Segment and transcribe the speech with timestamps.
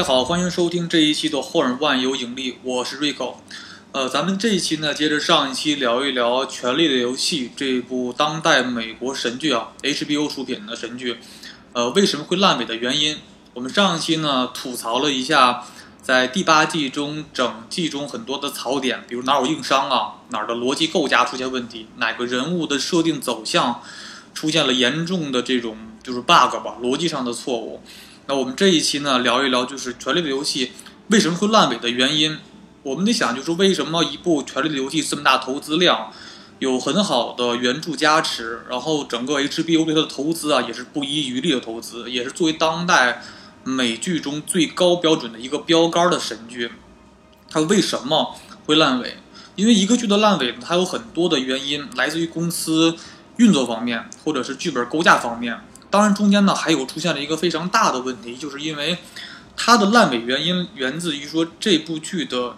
[0.00, 3.34] 大家好，欢迎收听这一期的《后人万有引力》，我是 Rico。
[3.92, 11.18] 呃，咱们这一期呢，接着上一期聊一聊《权力的游戏》这部当代美国神剧啊，HBO 出品的神剧。
[11.74, 13.18] 呃，为什么会烂尾的原因？
[13.52, 15.66] 我们上一期呢吐槽了一下，
[16.00, 23.82] 在第八季中整季中很多的槽点，比如哪有硬伤啊，哪儿的逻辑构架出现问题，哪个人物的设定走向
[24.32, 27.82] 出现了严重的这种就是 bug 吧，逻辑上的错误。
[28.26, 30.66] 那我们这一期呢，聊一聊就是《权力的游戏》
[31.08, 32.38] 为什么会烂尾的原因。
[32.82, 36.12] 我们得想，就是为什么一部《权力的游戏》这么大投资量，
[36.60, 43.22] 有很好的原著加持，然后整个 HBO 对它的投资啊，也是不遗余力的投资，也是作为当代
[43.64, 46.70] 美剧中最高标准的一个标杆的神剧，
[47.50, 49.18] 它为什么会烂尾？
[49.56, 52.94] 因为一个剧的烂尾，它有很多的原因，来自于公司
[53.36, 55.60] 运作方面，或者是剧本构架方面。
[55.90, 58.98] 当然，中间呢还有出现了一个非常大的问题，就是因为
[59.56, 62.56] 它的烂尾原因源自于说这部剧的，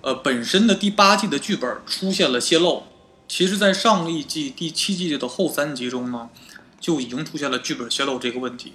[0.00, 2.84] 呃本身的第八季的剧本出现了泄露。
[3.28, 6.30] 其实，在上一季第七季的后三集中呢，
[6.80, 8.72] 就已经出现了剧本泄露这个问题。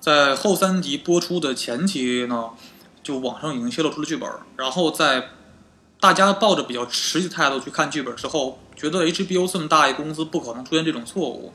[0.00, 2.50] 在后三集播出的前期呢，
[3.02, 4.26] 就网上已经泄露出了剧本，
[4.56, 5.30] 然后在
[6.00, 11.52] 大家抱着比较持的态度去看剧本之后，觉得 HBO 这么大一公司不可能出现这种错误。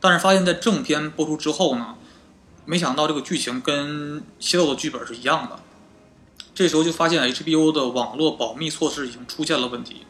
[0.00, 1.96] 但是发现，在正片播出之后呢，
[2.64, 5.58] 没想到这个剧情跟泄露的剧本是一样的。
[6.54, 10.06] 这时候就发现 HBO 的网络保密措施已经出现了问题。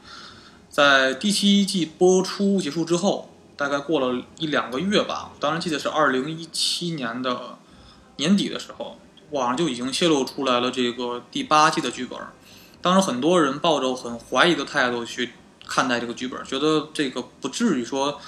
[0.68, 7.56] 在第七季播出结束之后，大概过了一两个月吧，当然记得是二零一七年的
[8.16, 8.98] 年底的时候，
[9.30, 12.18] 网上就已经泄露出来了这个第八季的剧本。
[12.82, 15.32] 当时很多人抱着很怀疑的态度去
[15.66, 18.20] 看待这个剧本，觉得这个不至于说。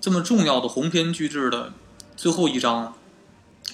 [0.00, 1.72] 这么重要的鸿篇巨制的
[2.16, 2.94] 最后一章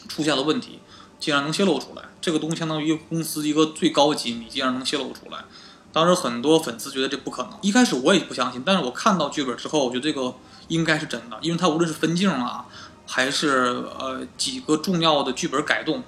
[0.09, 0.81] 出现了问题，
[1.21, 2.03] 竟然能泄露出来。
[2.21, 5.45] 这个东西相当于公司一个最高机密，竟然能泄露出来。
[5.93, 7.53] 当时很多粉丝觉得这不可能。
[7.61, 10.35] 一开始我也不相信，但是我看到剧本之后，我觉得这个
[10.69, 12.67] 应该是真的，因为它无论是分镜啊，
[13.07, 16.03] 还是呃几个重要的剧本改动，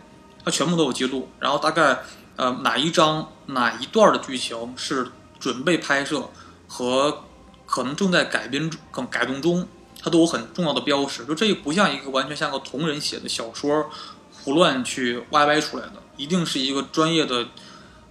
[0.44, 1.28] 它全部都有记录。
[1.38, 2.00] 然后大概
[2.36, 5.06] 呃哪一章哪一段的剧情是
[5.38, 6.30] 准备拍摄
[6.66, 7.22] 和
[7.66, 9.68] 可能正在改编中、改动中。
[10.06, 13.90] 它都有很重要的标识，就这个不像一个完全像个同人写的小说，
[14.30, 17.48] 胡乱去歪歪出来的，一定是一个专业的，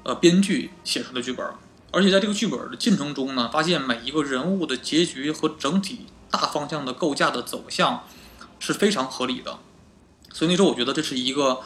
[0.03, 1.47] 呃，编剧写出的剧本。
[1.93, 8.03] 而且在这个剧本的进程中呢，发现每一个人物的结局和整体大方向的构架的走向
[8.59, 9.59] 是非常合理的。
[10.33, 11.61] 所以那时候我觉得这是一个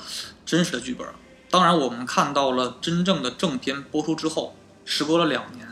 [0.45, 1.07] 真实的剧本。
[1.49, 5.67] 当然，我们看到了真正的正片播出之后，时隔了两年，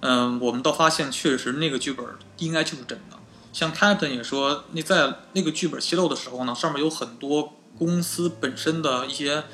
[0.00, 2.04] 嗯，我们倒发现确实那个剧本
[2.36, 3.15] 应该就是真的。
[3.56, 9.44] 像 Captain 也说，那在那个剧本泄露的时候呢，上面有很多公司本身的一些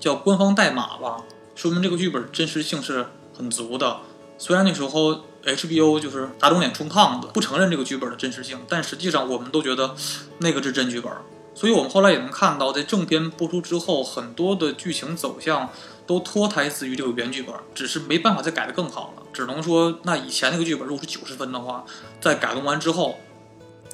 [0.00, 1.18] 叫官方代码吧，
[1.54, 3.04] 说明这个剧本真实性是
[3.36, 3.98] 很足的。
[4.38, 9.94] 虽然那时候 HBO 就是打肿脸充胖子，不承认这个剧本的真实性，但实际上我们都觉得
[10.38, 11.12] 那个是真剧本。
[11.54, 15.68] 所以我们后来也能看到，在正片播出之后，很多的剧情走向
[16.06, 19.22] 都脱胎自于这个原剧本，只是没办法再改得更好了。
[19.34, 21.84] 只能说，那以前那个剧本如果是九十分的话，
[22.22, 23.18] 在改动完之后。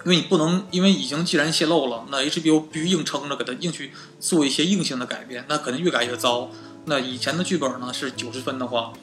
[0.05, 6.51] 因为你不能，因为已经既然泄露了，那 HBO 必须硬撑着给它硬去做一些硬性的改变，那可能越改越糟。
[6.87, 8.95] 那以前的剧本呢是九十分的话，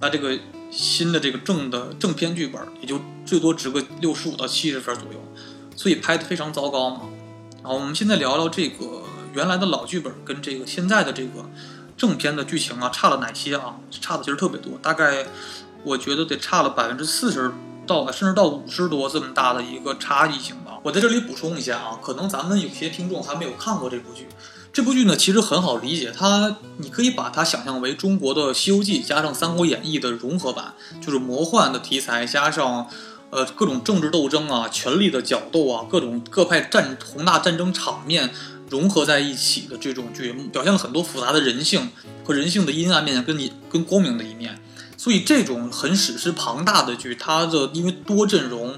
[0.00, 0.38] 那这个
[0.70, 5.20] 新的这个正的正片剧本也就最多值个六十五到七十分左右，
[5.76, 7.02] 所以拍的非常糟糕嘛。
[7.62, 9.02] 好，我们现在聊聊这个
[9.34, 11.50] 原来的老剧本跟这个现在的这个
[11.98, 13.76] 正片的剧情啊差了哪些啊？
[13.90, 15.26] 差的其实特别多，大概
[15.84, 17.52] 我觉得得差了百分之四十。
[17.86, 20.78] 到甚至到五十多这么大的一个差异性吧。
[20.82, 24.26] 我在这里补充一下啊，可能咱们有些听众还没有看过这部剧。
[24.72, 32.86] 这部剧呢，其实很好理解，它你可以把它想象为中国的《西游记》加上《三国演义》的融合版，就是魔幻的题材加上
[33.30, 38.30] 呃各种政治斗争啊、权力的角斗啊、各种各派战宏大战争场面
[38.68, 41.90] 融合在一起的这种剧，表现了很多复杂的人性
[42.22, 44.60] 和人性的阴暗面跟你跟光明的一面。
[44.96, 48.76] 所以这种很史诗庞大的剧，它的因为多阵容，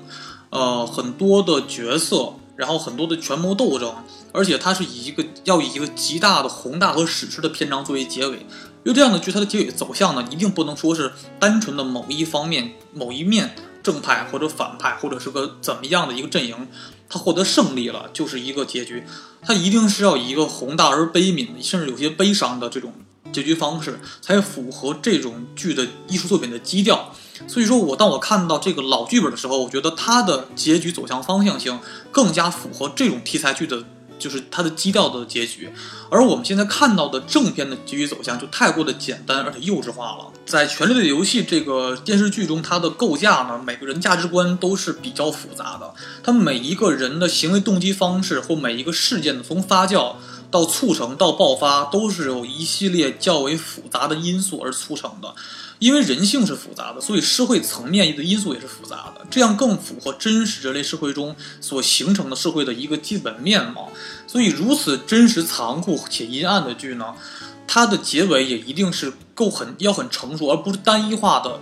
[0.50, 3.94] 呃，很多的角色，然后很多的权谋斗争，
[4.32, 8.46] 而且它是以一个要以一个极大的宏大和史诗的篇章作为结尾。
[8.84, 16.68] 因为这样的剧，它的结尾走向呢，一定不能说是单纯的某一方面、某一面正派或者反派，或者是个怎么样的一个阵营，
[17.08, 19.04] 它获得胜利了就是一个结局。
[19.42, 22.92] 它一定是要以一个宏大而悲悯，甚至有些悲伤的这种。
[23.32, 27.14] 结局方式才符合这种剧的艺术作品的基调，
[27.46, 31.78] 所以说我当我看到这个老剧本的时候，我觉得它的结局走向方向性
[32.10, 33.84] 更加符合这种题材剧的
[34.18, 35.70] 就是它的基调的结局。
[36.10, 40.32] 而我们现在看到的正片的结局走向就太过的简单而且幼稚化了。
[40.46, 45.94] 在《权力的游戏》这个电视剧中，它的构架呢，每个人价值观都是比较复杂的，
[46.24, 50.14] 它每一个人的行为动机方式或每一个事件的从发酵。
[50.50, 55.34] 到促成到爆发，都是由一系列较为复杂的因素而促成的。
[55.78, 59.24] 因为人性是复杂的，所以社会层面的因素也是复杂的。
[59.30, 63.92] 这样更符合真实人类社会中所形成的社会的一个基本面貌。
[64.26, 67.14] 所以，如此真实、残酷且阴暗的剧呢，
[67.68, 71.60] 它的结尾也一定是够很要很成熟，而不是单一化的、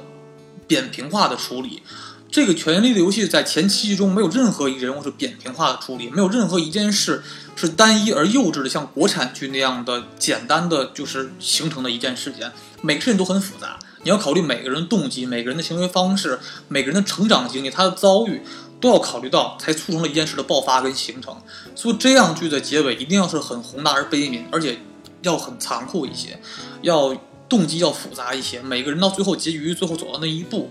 [0.67, 1.82] 扁平化的处理。
[2.31, 7.23] 这个《权力的游戏》在前七集中没有任何一个人物是扁平化的处理，没有任何一件事
[7.56, 12.53] 是单一而幼稚的，像国产剧那样的简单的就是形成的一件事件。
[12.82, 16.38] 每个事情都很复杂，你要考虑每个人动机、每个人的行为方式、
[16.69, 18.43] 每个人的成长经历、他的遭遇
[18.81, 21.35] 都要考虑到，才促成了一件事的爆发跟形成。
[21.75, 24.79] 所以这样剧的结尾一定要是很宏大而悲悯，而且
[25.23, 26.38] 要很残酷一些，
[26.82, 27.17] 要
[27.49, 30.69] 动机要复杂一些，每个人到最后结局最后走到那一步。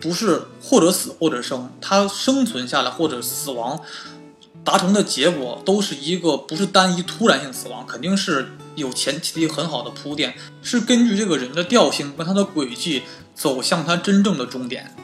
[0.00, 3.80] 不是或者死或者生，他生存下来或者死亡，
[4.68, 13.04] 达成的结果都是一个不是单一突然性死亡，肯定是有前期的很好的铺垫，是根据这个人的调性跟他的轨迹
[13.34, 14.94] 走向他真正的终点。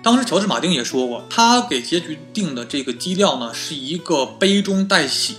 [0.00, 5.38] 当时乔治马丁也说过，他给结局定的这个基调呢，是一个悲中带喜、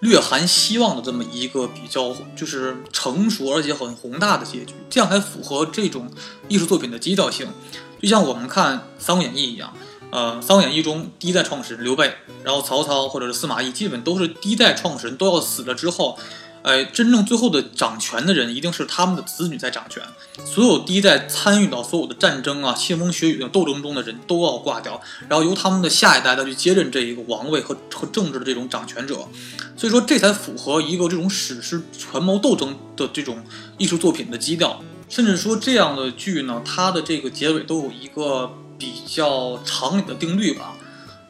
[0.00, 6.10] 略含希望的这么一个比较就是成熟而且很宏大的结局，这样才符合这种
[6.48, 7.46] 艺术作品的基调性。
[8.00, 9.74] 就像我们看《三国演义》一样，
[10.12, 12.12] 呃，《三国演义》中第一代创始人刘备，
[12.44, 16.18] 然后曹操或者是司马懿，基本都是第一代创始人都要死了之后，
[16.60, 20.02] 呃，真正最后的掌权的人一定是他们的子女在掌权。
[20.44, 25.00] 所有第一代参与到所有的战争啊、腥风血雨的斗争中的人都要挂掉，
[25.30, 29.26] 然后由他们的下一代再去接任这一个王位和和政治的这种掌权者。
[29.78, 33.42] 所以说，这才符合一个这种史诗权谋斗争的这种
[33.78, 34.82] 艺术作品的基调。
[35.08, 38.50] 甚至说这样的剧呢，它的这个结尾都有一个
[38.82, 40.74] 比较常理的定律吧，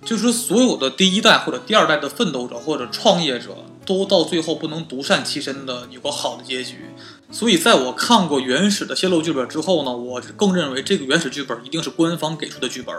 [0.02, 3.54] 就是所有的第一代或者第二代的奋斗者或者创业者，
[3.84, 6.86] 都到最后不能独善其身的有个好的结局。
[7.30, 12.94] 所以，在我看过原始的泄露剧本之后呢，我更认为这个原始剧本一定是官方给出的剧本，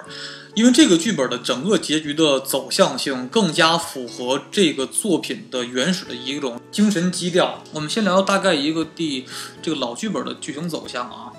[0.54, 7.64] 因为这个剧本的整个结局的走向性更加符合这个作品的原始的一种精神基调。
[7.74, 9.26] 我们先聊大概一个第
[9.64, 11.34] 这个老剧本的剧情走向啊，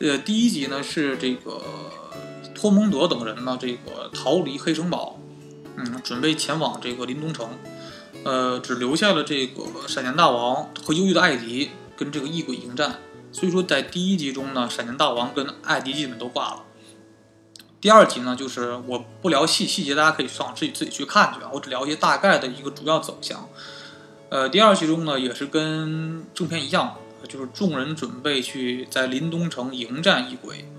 [0.00, 1.62] 呃，第一集呢是这个
[2.66, 5.18] 托蒙德等人呢这个逃离黑城堡，
[5.76, 7.48] 嗯，准备前往这个林东城，
[8.24, 11.70] 呃，只留下了这个闪电大王和忧郁的艾迪。
[11.98, 12.98] 跟这个异鬼迎战，
[13.32, 16.62] 所以说在第一集中呢，闪电大王跟艾迪基本都挂了。
[17.80, 23.48] 第二集呢，就是我不聊细细节，大家可以上自己自己去看去啊，我只聊一些大概的一个主要走向。
[24.28, 26.96] 呃，第二集中呢，也是跟正片一样，
[27.26, 30.70] 就是众人准备去在林东城迎战异鬼。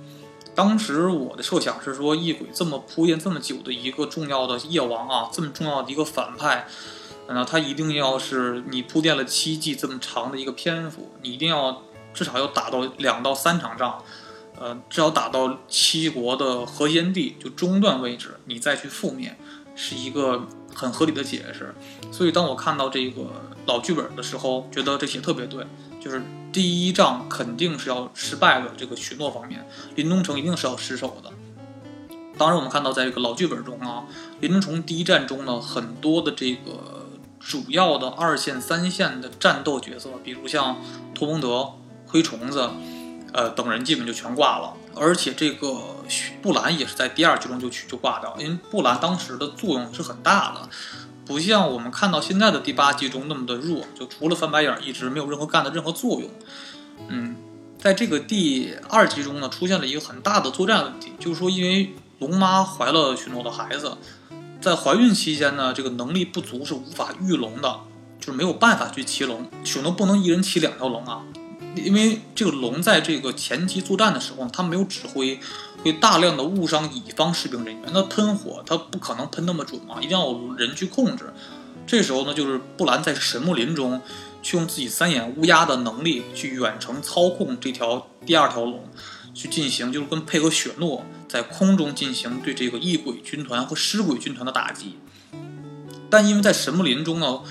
[0.58, 6.68] 当时我的设想是说，异鬼这么铺垫这么久的一个重要的夜王啊，这么重要的一个反派。
[7.28, 14.04] 那他一定要是你铺垫了七季这么长的一个篇幅，你一定要至少要打到两到三场仗，
[14.60, 19.38] 呃，至少打到七国的核心地就中段位置，你再去覆灭，
[19.76, 21.76] 是一个很合理的解释。
[22.12, 23.28] 所以当我看到这个
[23.68, 25.64] 老剧本的时候，觉得这写特别对，
[26.08, 26.24] 就是
[26.54, 31.32] 第一仗肯定是要失败的，这个许诺方面，林东城一定是要失手的。
[32.38, 34.06] 当然，我们看到在这个老剧本中啊，
[34.40, 37.04] 林东城第一战中呢，很多的这个。
[37.40, 40.76] 主要的二线、三线的战斗角色，比如像
[41.14, 41.72] 托蒙德、
[42.06, 42.70] 灰虫子，
[43.32, 44.74] 呃等人，基本就全挂了。
[44.96, 45.80] 而且这个
[46.42, 50.68] 布兰也是在第二局中就去就挂掉，因为布兰当时的作用是很大的，
[51.28, 56.30] 不像我们看到现在的第八集中那么的弱，就除了翻白眼一直没有任何干的任何作用。
[57.10, 57.36] 嗯，
[57.78, 63.98] 在这个第二集中呢，出现了一个很大的作战问题，就是说因为龙妈怀了许诺的孩子。
[64.60, 67.82] 在怀孕期间呢，这个能力不足是无法御龙的，
[68.20, 69.48] 就是没有办法去骑龙。
[69.64, 71.22] 许诺不能一人骑两条龙啊，
[71.76, 75.40] 因为这个龙在这个前期作战的时候，它没有指挥，
[75.84, 77.84] 会大量的误伤乙方士兵人员。
[77.94, 81.34] 那喷火它不可能喷那么准嘛，一定要有人去控制。
[81.86, 84.02] 这时候呢，就是布兰在神木林中，
[84.42, 88.84] 去用自己三眼乌鸦的能力去远程操控这条第二条龙。
[89.34, 94.98] 去进行，就是跟配合雪诺在空中进行对这个异鬼军团和尸鬼军团的打击。
[96.10, 97.42] 但因为在神木林中呢，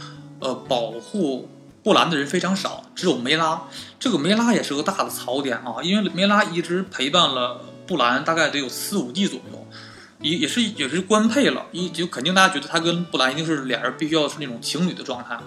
[0.40, 1.48] 呃，保护
[1.84, 3.68] 布兰的人非常少，只有梅拉。
[4.00, 9.66] 这个梅拉也是个大的槽点啊，因为梅拉一直陪伴了布兰，大概得有四五季左右，
[10.20, 15.42] 也也是也是官配了，一就肯定大家觉得他跟布兰一定是俩人必须要是那种情侣的状态嘛。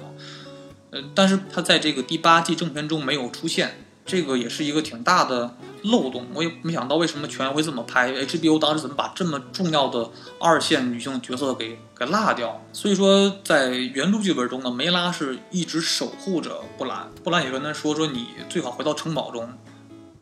[0.91, 6.25] 呃，但是他在这个第八季正片中没有出现，这个也是一个挺大的漏洞。
[6.33, 12.59] 我也没想到为什么全会这么拍，HBO 当时怎么把这么重要的二线女性角色给给落掉？
[12.73, 19.47] 所以说，在原著剧本中呢，梅拉是一直守护着布兰，布兰也跟他说说你最好回到城堡中，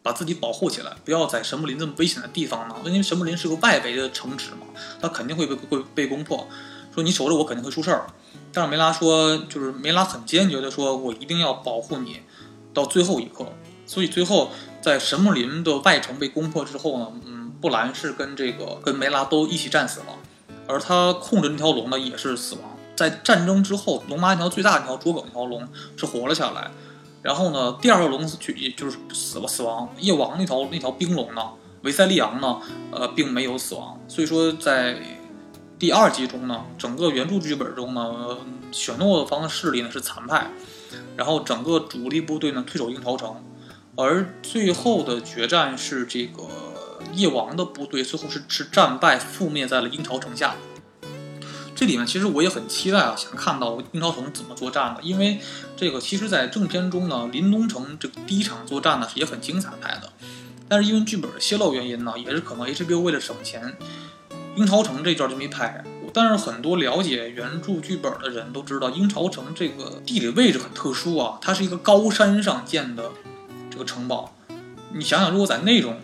[0.08, 4.66] 把自己保护起来，不要在神木林这么危险的地方呢，因为神木林是个外围的城池嘛，
[5.02, 6.48] 它肯定会被会被攻破。
[6.96, 8.08] 说你守着我肯定会出事儿。
[8.54, 12.22] 但是梅拉说，就是梅拉很坚决的说，我一定要保护你
[12.74, 13.46] 到最后一刻。
[13.86, 14.50] 所以最后
[14.82, 20.06] 在神木林的外城被攻破之后呢，嗯，布兰是跟这个跟梅拉都一起战死了，
[20.68, 22.64] 而他控制那条龙呢也是死亡。
[22.96, 26.72] 在战争之后，龙妈那条最大的那条卓梗那条龙是活了下来，
[27.28, 29.94] 然后呢，第二条龙就也就是死了死亡。
[30.00, 31.42] 夜王那条那条冰龙呢，
[31.82, 34.00] 维塞利昂呢，呃，并没有死亡。
[34.08, 34.98] 所以说在。
[35.80, 38.36] 第二集中呢，整个原著剧本中呢，
[38.72, 40.50] 雪诺方的势力呢是残败，
[41.16, 43.36] 然后整个主力部队呢退守鹰巢城，
[43.96, 46.42] 而最后的决战是这个
[47.14, 50.56] 夜王的部队最后是是战败覆灭在了鹰巢城下。
[51.78, 55.40] 这里面其实我也很期待啊，想看到鹰巢城怎么作战的，因为
[55.76, 60.12] 这个其实在正片中呢，临冬城这第一场作战呢也很精彩拍的，
[60.68, 63.78] 但是因为剧本的泄露原因呢，也是可能 HBO 为了省钱。
[64.56, 73.12] 鹰巢城这段就没拍，但是很多了解原著剧本的人都知道，鹰巢城这个地理位置很特殊啊，它是一个高山上建的
[73.70, 74.34] 这个城堡。
[74.94, 76.00] 你想想，如果在那种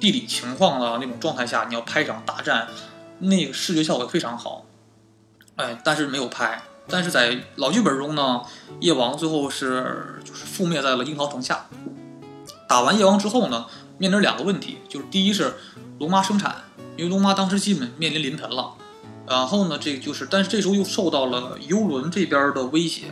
[0.00, 2.68] 地理情况的那种状态下，你要拍一场大战，
[3.18, 4.64] 那个视觉效果非常好。
[5.56, 6.62] 哎，但是没有拍。
[6.86, 8.42] 但是在老剧本中呢，
[8.80, 11.66] 夜王最后是就是覆灭在了樱桃城下。
[12.68, 13.66] 打完夜王之后呢，
[13.98, 15.54] 面临两个问题，就是第一是
[15.98, 16.56] 龙妈生产。
[16.96, 18.74] 因为龙妈当时基本面临临盆了，
[19.26, 23.06] 然后呢，这个就是，但是这时候又受到了游轮这边的威胁，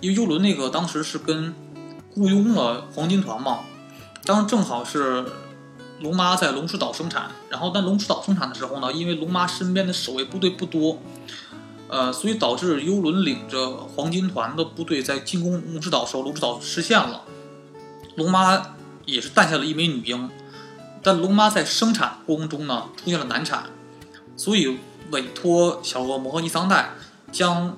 [0.00, 1.54] 因为游轮那个当时是跟
[2.14, 3.58] 雇佣了黄金团嘛，
[4.24, 5.22] 当时正好是
[6.00, 10.98] 龙妈在龙石岛生产，然后但龙石岛生产的时候呢，因为龙妈身边的守卫部队不多，
[11.88, 17.22] 呃，所以导致游轮领着黄金团的部队在进攻龙之岛时候，龙之岛失陷了，
[18.16, 18.74] 龙妈
[19.04, 20.30] 也是诞下了一枚女婴。
[21.02, 23.66] 但龙妈在生产过程中呢出现了难产，
[24.36, 24.78] 所以
[25.12, 26.94] 委托小恶魔和尼桑代
[27.30, 27.76] 将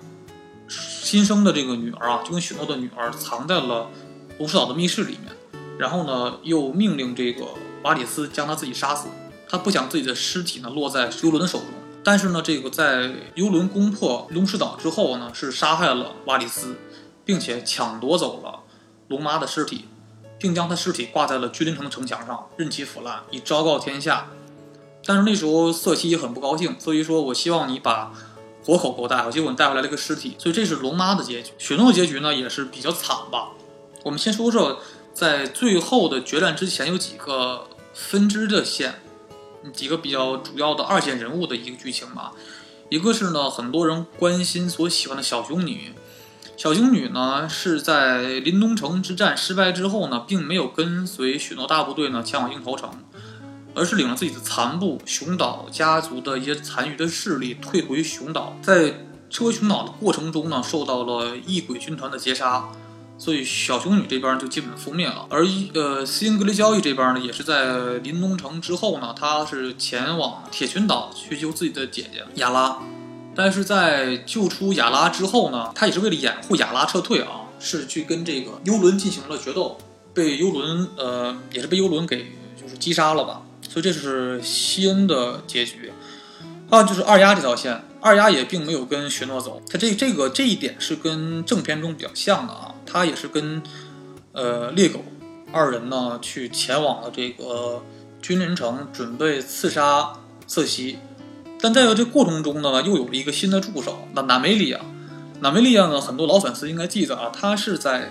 [0.66, 3.88] 新生的这个女儿啊，就跟许诺的女儿藏在了
[4.38, 5.36] 龙石岛的密室里面，
[5.78, 7.44] 然后呢又命令这个
[7.82, 9.08] 瓦里斯将他自己杀死，
[9.46, 11.68] 他不想自己的尸体呢落在游轮的手中。
[12.08, 16.78] 但是呢，这个在游轮攻破龙石岛之后呢，是杀害了瓦里斯，
[17.22, 18.60] 并且抢夺走了
[19.08, 19.84] 龙妈的尸体。
[20.38, 24.30] 并将他尸体挂在了君临城的城墙上，任其腐烂，以昭告天下。
[25.04, 28.10] 但是那时候瑟西也很不高兴，所以说我希望你把
[28.64, 31.50] 活口给我带回结果你带回来了一个尸体，所以这是龙妈的结局。
[31.58, 33.50] 雪诺的结局呢也是比较惨吧。
[34.04, 34.80] 我们先说说
[35.12, 39.02] 在最后的决战之前有几个分支的线，
[39.72, 42.32] 几个比较主要的二线人物的一个剧情吧。
[42.88, 45.92] 一个是呢很多人关心所喜欢的小熊女。
[46.56, 52.90] 小熊女呢是在临冬城之战失败之后呢，并没有跟随许诺大部队呢前往鹰头城，
[53.74, 58.56] 而是领了自己的残部熊岛家族的一些残余的势力退回熊岛。
[58.60, 62.68] 在撤回熊岛的过程中呢，受到了异鬼军团的截杀，
[63.18, 65.26] 所以小熊女这边就基本覆灭了。
[65.28, 65.44] 而
[65.74, 72.78] 呃，西英格雷交易这边呢，也是在临冬城之后呢，他是前往铁群岛去救自己的姐姐雅拉。
[73.34, 79.78] 但是在救出雅拉之后呢，他也是为了掩护雅拉撤退啊，是去跟这个幽轮进行了决斗，
[80.14, 85.92] 被幽轮呃也是被幽轮给就是击杀了吧，所以这是西恩的结局。
[86.70, 93.62] 还有就是二丫这条线，二丫也并没有跟雪诺走，他这这个这一点是跟正片中比较像的啊，他也是跟
[94.32, 95.02] 呃猎狗
[95.50, 97.82] 二人呢去前往了这个
[98.20, 100.12] 君临城，准备刺杀
[100.46, 100.98] 瑟西。
[101.60, 104.78] 但在这过程中呢，又有了一个新的助手，那娜梅利亚。
[105.40, 108.10] 娜梅利亚呢，很多老粉丝应该记得啊，她是在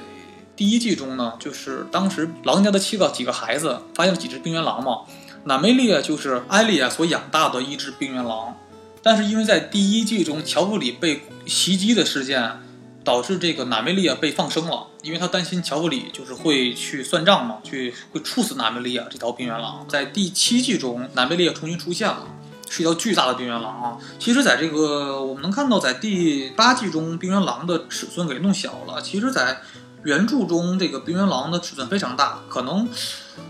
[0.56, 5.02] 第一季中呢，就是当时狼家的七个几个孩子发现了几只冰原狼嘛。
[5.48, 8.58] 娜梅利亚就是艾丽亚所养大的一只冰原狼，
[9.02, 12.60] 但是因为在第一季中乔弗里被袭击的事件，
[13.04, 19.86] 导致这个娜梅利亚被放生了，因为他担心乔弗里就是会去算账嘛，去会处死娜梅利亚这条冰原狼。
[19.88, 22.28] 在第七季中，娜梅利亚重新出现了。
[22.70, 23.98] 是一条巨大的冰原狼啊！
[24.20, 29.02] 其实，在这个我们能看到，在第八季中，冰原狼的尺寸给弄小了。
[29.02, 29.62] 其实，在
[30.08, 32.40] 原著中，这个冰原狼的尺寸非常大。
[32.48, 32.88] 可能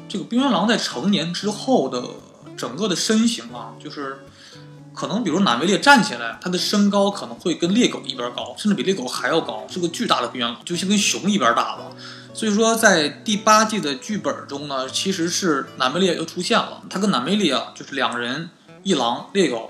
[0.10, 2.04] 这个冰原狼在成年之后的
[2.58, 4.26] 整个的身形啊，就是
[4.92, 11.92] 可能比如南梅列站起来，他的身高可能会跟猎狗一边高，甚至比猎狗还要高，是个巨大的冰原狼，就像跟熊一边大了。
[12.34, 18.50] 所以说，在第八季的剧本中呢，其实是南梅列又出现了，他跟南梅利亚就是两人
[18.82, 19.70] 一狼猎狗，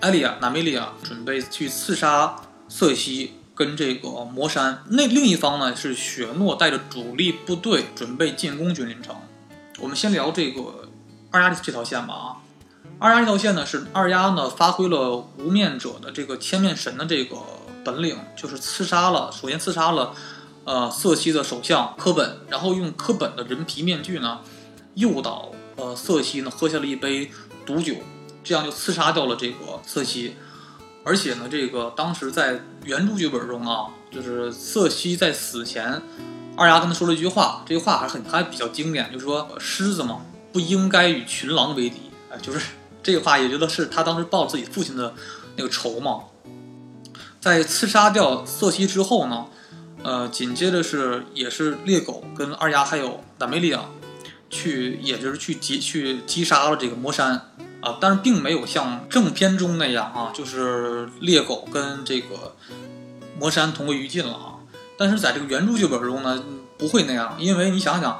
[0.00, 2.36] 艾利亚南梅利亚准备去刺杀
[2.68, 4.84] 瑟西跟这个魔山。
[4.90, 9.16] 那另一方呢是雪诺带着主力部队准备进攻君临城。
[9.80, 10.88] 我们先聊这个
[11.32, 12.26] 二丫这条线吧啊。
[13.00, 17.36] 二丫这条线呢，是二丫呢发挥了无面者的这个千面神的这个
[17.84, 20.14] 本领，就是刺杀了，首先刺杀了，
[20.64, 24.40] 呃，瑟西的首相科本，然后用科本的人皮面具呢，
[24.94, 27.30] 诱导呃瑟西呢喝下了一杯
[27.66, 27.94] 毒酒，
[28.42, 30.36] 这样就刺杀掉了这个瑟西。
[31.08, 36.02] 而且呢，这个当时在原著剧本中啊，就是瑟西在死前，
[36.54, 40.20] 二丫跟他说了一句话，这句话还很还比较经典，就是说狮子嘛
[40.52, 41.96] 不应该与群狼为敌，
[42.30, 42.60] 哎，就是。
[43.00, 45.14] 这个话也觉得是他当时报自己父亲的
[45.56, 46.24] 那个仇嘛。
[47.40, 49.46] 在刺杀掉瑟西之后呢，
[50.02, 53.86] 呃，紧接着是也是猎狗跟二丫还有达梅利亚
[54.50, 57.47] 去，也就是去击去击杀了这个魔山
[57.80, 62.54] 啊，但是并没有像正片中那样啊，就是猎狗跟这个
[63.38, 64.54] 魔山同归于尽了啊。
[64.96, 66.42] 但是在这个原著剧本中呢，
[66.76, 68.18] 不会那样，因为你想想，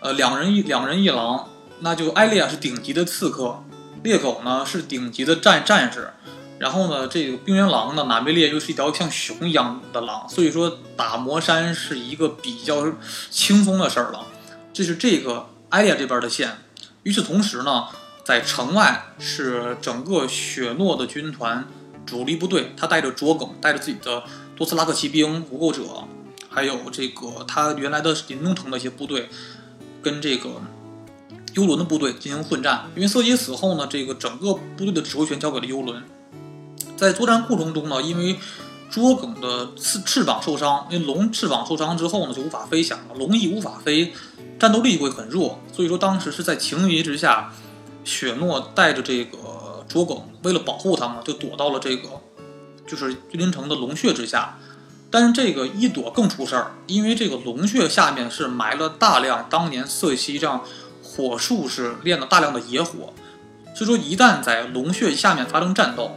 [0.00, 1.48] 呃，两人一两人一狼，
[1.80, 3.64] 那就艾利亚是顶级的刺客。
[4.04, 6.12] 猎狗呢是顶级的战战士，
[6.60, 12.92] 然后呢，这个冰原狼呢，南贝列又是一条像熊一样的狼，所以说打魔山是一个比较
[13.28, 14.24] 轻松的事儿了。
[14.72, 16.58] 这是这个艾利亚这边的线。
[17.02, 17.86] 与此同时呢，
[18.28, 21.66] 在城外是整个雪诺的军团
[22.04, 24.22] 主力部队，他带着卓耿，带着自己的
[24.54, 26.04] 多斯拉克骑兵、无垢者，
[26.50, 29.30] 还有这个他原来的临冬城的一些部队，
[30.02, 30.50] 跟这个。
[31.54, 36.04] 幽伦的部队进行混战，因为瑟西死后呢，这个整个部队的指挥权交给了幽伦。
[36.98, 38.38] 在作战过程中呢，因为
[38.90, 44.12] 卓耿的翅翅膀受伤，因为龙翅膀受伤之后呢，就无法飞翔了，龙翼无法飞，
[44.58, 45.58] 战斗力会很弱。
[45.72, 47.50] 所以说当时是在情急之下，
[48.04, 52.08] 雪诺带着这个卓耿，为了保护他嘛，就躲到了这个
[52.86, 54.58] 就是君临城的龙穴之下。
[55.10, 60.64] 但是这个一躲更出事儿，因为这个龙穴下面是埋了大量当年瑟西这样。
[61.00, 63.12] 火术是炼了大量的野火，
[63.74, 66.16] 所以说一旦在龙穴下面发生战斗，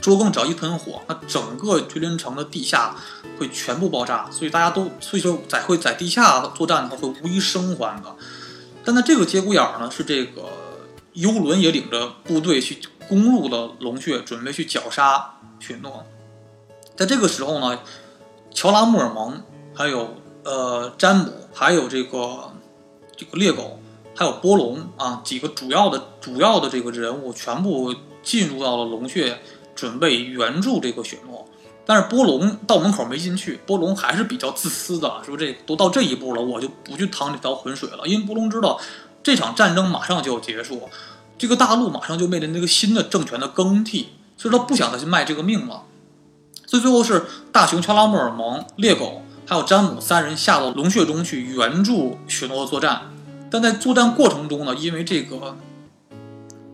[0.00, 2.94] 卓更只要一喷火，那整个君临城的地下
[3.38, 8.14] 会全部爆炸，所以大家都所以说在会在地下作战的话会无一生还的。
[8.84, 10.42] 但在这个节骨眼儿呢，是这个
[11.18, 12.78] 幽伦也领着部队去
[13.08, 16.04] 攻入了龙穴，准备去绞杀雪诺。
[16.96, 17.80] 在这个时候呢，
[18.50, 19.42] 乔拉穆尔蒙
[19.74, 22.52] 还有呃詹姆还有这个
[23.16, 23.80] 这个猎狗。
[24.16, 29.38] 还有波龙啊，几个主要的主要的这个人物全部进入到了龙穴，
[29.76, 31.46] 准备援助这个雪诺。
[31.86, 38.08] 但是波龙到门口没进去，波龙还是比较自私的，说这都到这一步了，我就不去趟这条浑水了。
[38.08, 38.80] 因为波龙知道
[39.22, 40.88] 这场战争马上就要结束，
[41.36, 45.84] 这个大陆马上就面临那个新的政权的更替，所以他不想再去卖这个命了。
[46.66, 53.10] 所以最后是大熊、乔拉穆尔蒙、猎狗还有詹姆三人下到龙穴中去援助雪诺作战。
[53.50, 55.56] 但在作战过程中呢，因为这个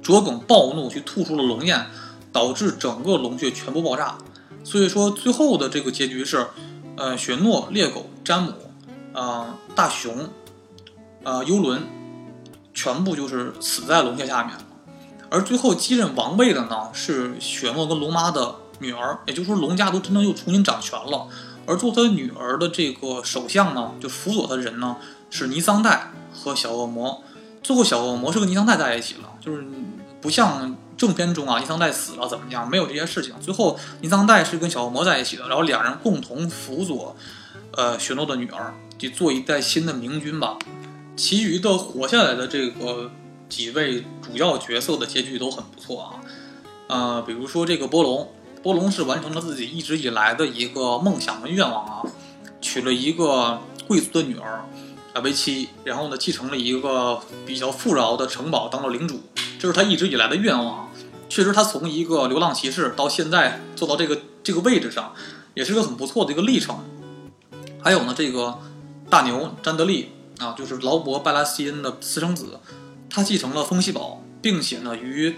[0.03, 1.87] 卓耿暴怒去吐出了龙焰，
[2.33, 4.19] 导致整个龙穴全部爆炸。
[4.65, 6.49] 所以说最后的这个结局是，
[6.97, 8.53] 呃，雪诺、猎狗、詹姆、
[9.13, 10.29] 呃，大熊、
[11.23, 11.83] 呃，幽伦，
[12.75, 14.63] 全部就是死在龙穴下面了。
[15.31, 21.29] 而最后继任王位的呢，是雪诺跟龙妈的女儿，也就是说龙家都真正又重新掌权了。
[21.67, 24.97] 而做他女儿的这个首相呢，就辅佐他的人呢，
[25.31, 26.11] 是尼桑代。
[26.37, 27.23] 和小恶魔，
[27.63, 29.65] 最后小恶魔是跟尼桑代在一起了，就是
[30.21, 33.33] 不像正片中啊，尼桑代死了怎么样，没有这些事情。
[33.41, 37.15] 最后尼桑代是跟小恶魔在一起的，然后两人共同辅佐，
[37.77, 40.59] 呃，雪诺的女儿，去做一代新的明君吧。
[41.17, 43.11] 其余的活下来的这个
[43.49, 46.11] 几位主要角色的结局都很不错啊，
[46.89, 52.03] 呃，比如说这个波龙，波龙是完成了自己一直以来的一个梦想和愿望啊，
[52.61, 54.65] 娶了一个贵族的女儿。
[55.15, 59.21] 啊，为妻，然后呢，继承了一个比较富饶的城堡，当了领主，
[59.61, 60.91] 这是他一直以来的愿望。
[61.29, 65.15] 确实，他从一个流浪骑士到现在做到这个这个位置上，
[65.55, 66.81] 也是个很不错的一个历程。
[67.81, 68.59] 还有呢，这个
[69.09, 70.11] 大牛詹德利
[70.45, 72.61] 啊，就是劳勃拜拉西恩的私生子，
[73.09, 75.37] 他继承了风息堡，并且呢，与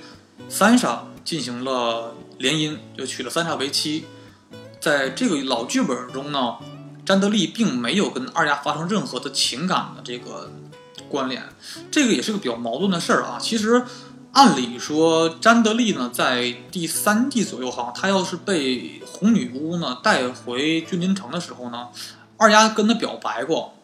[0.48, 4.04] 三莎进行了联姻，就娶了三莎为妻。
[4.80, 6.56] 在这个老剧本中呢。
[7.06, 10.50] 詹德利并没有跟二丫发生任何的情感的这个
[11.08, 11.40] 关联，
[11.88, 13.38] 这个也是个比较矛盾的事儿啊。
[13.40, 13.84] 其实，
[14.32, 21.90] 按理说，詹德利呢，在第三季左右，哈他要是被红女巫呢带回君临城的时候呢，
[22.38, 23.75] 二丫跟他表白过，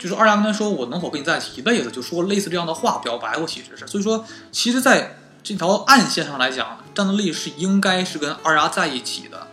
[0.00, 3.46] 就是二丫跟他说：“我能否跟你在一起一辈子？”就说类似这样的话，表白过。
[3.46, 9.46] 其实是，所以说，其实在这条暗线上来讲，战斗力是应该是跟二丫在一起的，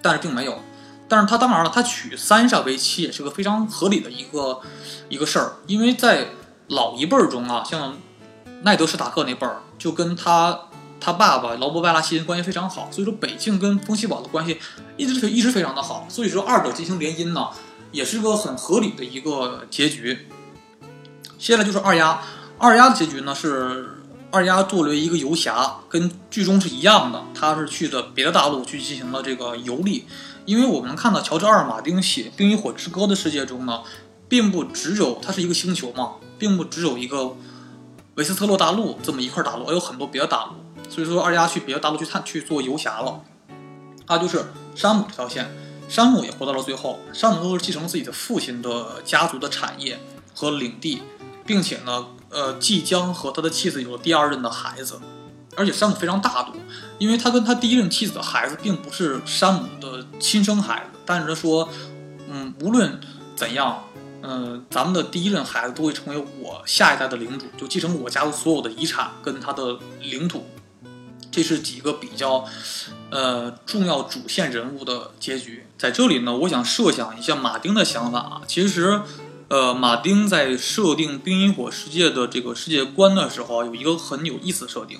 [0.00, 0.58] 但是并没有。
[1.06, 4.60] 但是他当然了，他娶三傻为妻也是个非常合理的一个
[5.08, 6.28] 一个事儿，因为在
[6.68, 7.96] 老一辈儿中啊，像
[8.62, 10.68] 奈德·史塔克那辈儿，就跟他
[11.00, 14.60] 他爸爸劳勃·拜拉希恩关系非常好，所以说北境跟风息堡的关系
[14.98, 17.48] 一直是一直非常的好，所以说二者进行联姻呢，
[17.92, 20.26] 也是个很合理的一个结局。
[21.38, 22.20] 接下来就是二丫，
[22.58, 30.06] 二丫的结局呢是二丫作为一个游侠，跟剧中是一样的，他是去的别的大陆去进行了这个游历。
[30.44, 33.82] 因为我们看到乔治·阿尔马丁写《冰与火之歌》的世界中呢，
[34.28, 37.36] 并不只有它是一个星球嘛，并不只有一个
[38.14, 40.52] 维斯特洛大陆这么一块大陆，还有很多别的大陆。
[40.90, 43.20] 所以说，二丫去别的大陆去探去做游侠了。
[44.06, 44.42] 他就是
[44.74, 45.54] 山姆这条线，
[45.88, 47.00] 山姆也活到了最后。
[47.12, 49.98] 山姆都是继承自己的父亲的家族的产业
[50.34, 51.02] 和领地，
[51.46, 55.00] 并且呢，呃，即将和他的妻子有了第二任的孩子。
[55.56, 56.52] 而且山姆非常大度，
[56.98, 61.68] 因为他跟他第一任妻子的孩子并不是山姆的亲生孩子，但是他说，
[62.28, 63.00] 嗯，无论
[63.34, 63.82] 怎样，
[64.22, 70.46] 嗯，咱们的第一任孩子都会成为我下一代的领主，就继承我家族所有的遗产跟他的领土。
[71.32, 72.44] 这是几个比较，
[73.10, 75.66] 呃，重要主线人物的结局。
[75.78, 79.00] 在这里呢，我想设想一下马丁的想法啊，其实。
[79.50, 84.98] 呃，马丁在设定《冰与火世界》的这个世界观的时候，有一个很有意思的设定，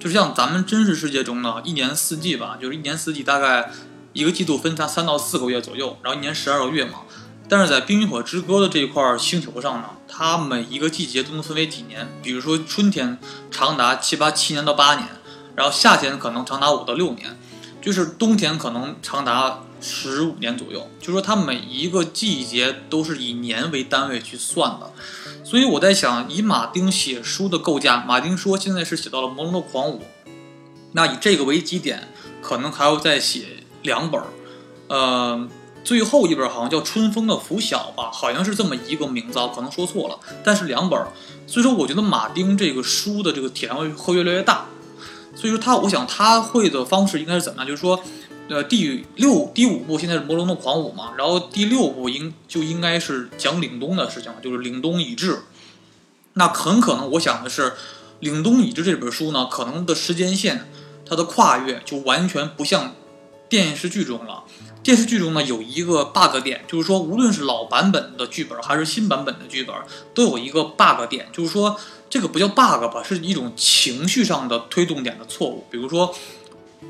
[0.00, 3.70] 就是像咱们真实世界中呢，一年四季吧，就是一年四季大概
[4.12, 7.02] 一个季度分三三到四个月左右，然后一年十二个月嘛。
[7.48, 13.20] 但是在《冰与火之歌》的这一块星球上呢，它每一个季节都能分为几年，比如说春天
[13.52, 15.06] 长达七八七年到八年，
[15.54, 17.38] 然后夏天可能长达五到六年，
[17.80, 19.60] 就是冬天可能长达。
[19.80, 24.92] 十五年左右，就说它每一个季节都是以年为单位去算的，
[25.44, 29.98] 所以我在想，以马丁写书的构架，马丁说现在是写到了《魔龙的狂舞》，
[30.92, 32.08] 那以这个为基点，
[32.40, 34.26] 可能还要再写两本儿，
[34.88, 35.48] 呃，
[35.84, 41.08] 最后一本好像叫《春风的拂晓》吧，好像是这么一个名字，可能说错了，但是两本儿，
[41.46, 44.66] 所以说我觉得马丁这个书的这个体量会越来越大，
[45.34, 48.02] 所以说他，我想他会的方式应该是怎么样，就是说。
[48.48, 55.40] 呃，第六、第五部现在是《魔龙的狂舞》嘛，然后第六部应就应该是讲凛冬的事情了，就是凛冬已至。
[56.34, 57.62] 那很可能，我想的是，
[58.20, 60.70] 《凛冬已至》这本书呢，可能的时间线
[61.04, 62.94] 它的跨越就完全不像
[63.48, 64.44] 电视剧中了。
[64.80, 69.74] 电视剧中呢有一个 bug 点，就是说，无论是老版本的剧本还是新版本的剧本，
[70.14, 71.76] 都有一个 bug 点，就是说
[72.08, 76.14] 这个不叫 bug 吧，是一种情绪上的推动点的错误，比如说。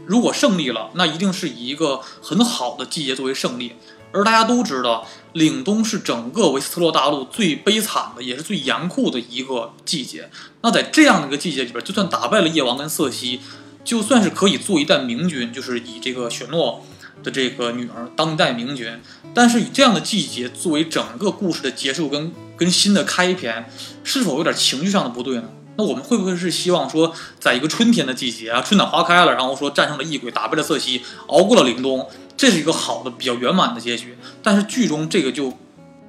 [0.04, 3.72] 如果胜利了，那一定是以一个很好的季节作为胜利。
[4.12, 10.30] 而大家都知道，凛冬是整个维斯特洛大陆最悲惨的，也是最严酷的一个季节。
[10.62, 13.40] 那在这样的一个季节里边，就算打败了夜王跟瑟西，
[13.84, 16.86] 就算是可以做一代明君，就是以这个雪诺
[17.22, 18.98] 的这个女儿当代明君，
[19.34, 23.68] 但是以这样的季节作为整个故事的结束跟跟新的开篇，
[24.02, 25.48] 是否有点情绪上的不对呢？
[25.76, 34.16] 那我们会不会是希望说，在一个春天的季节啊，春暖花开了，然后说战胜了异鬼，打败了瑟西，熬过了凛冬，这是一个好的、比较圆满的结局。
[34.42, 35.52] 但是剧中这个就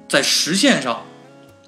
[0.08, 1.04] 在时线上、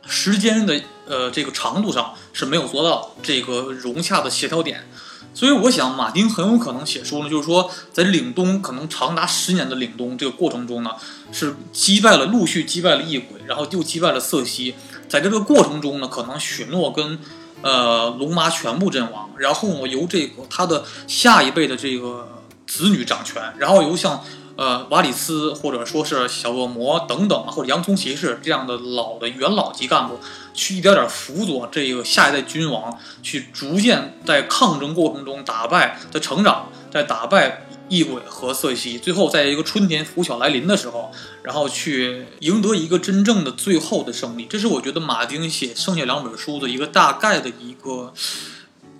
[0.06, 4.86] 时间的呃这个长度上是没有做到这个融洽的协调点。
[5.32, 10.90] 所以我想，马丁很有可能写书呢，就是说在凛冬可能长达十年的凛冬这个过程中呢，
[11.30, 14.74] 是击败了陆续击败了异鬼，然后又击败了瑟西，
[15.08, 17.20] 在这个过程中呢，可能雪诺跟
[17.62, 24.24] 呃，龙妈全部阵亡，然后，由这个他的下一辈的这个子女掌权，然后由像
[24.56, 30.18] 呃瓦里斯或者说是小恶魔等等或者洋葱骑士这样的老的元老级干部，
[30.54, 37.66] 去一点点辅佐这个下一代君王，去逐渐在抗争过程中打败的成长，在打败。
[37.90, 41.10] 异鬼和瑟西，最后在一个春天拂晓来临的时候，
[41.42, 44.46] 然后去赢得一个真正的最后的胜利。
[44.48, 48.14] 这是我觉得马丁写剩下两本书的一个大概的一个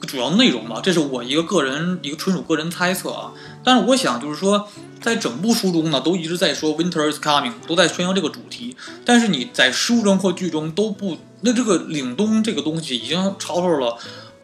[0.00, 0.80] 主要内容吧。
[0.82, 3.32] 这是我一个个人一个纯属个人猜测啊。
[3.62, 4.68] 但是我想就是说，
[5.00, 8.76] 在整部书中呢，都一直在说 Winter is coming，都在宣扬这个主题。
[9.04, 13.96] 但是你在书中或剧中都不，那这个凛冬这个东西已经超出了。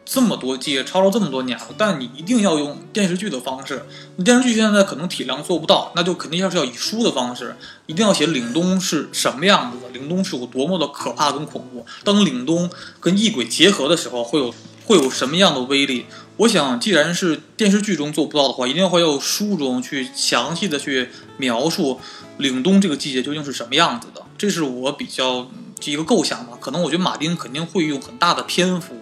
[0.09, 3.85] 这么多季，超了这么多年了，但你一定要用电视剧的方式。
[4.15, 11.85] 你电视剧现在可能体量做不到，那就肯定要是要以书的方式，一定要写凛冬是什么样子的，凛冬是有多么的可怕跟恐怖。
[12.05, 12.69] 当凛冬
[13.01, 16.05] 跟异鬼结合的时候，会有会有什么样的威力？
[16.37, 21.99] 我想，既然是电视剧中做不到的话，一定会要书中去详细的去描述
[22.39, 24.23] 凛冬这个季节究竟是什么样子的。
[24.37, 25.49] 这是我比较
[25.83, 26.53] 一个构想吧。
[26.61, 28.95] 可能我觉得马丁肯定会用很大的篇幅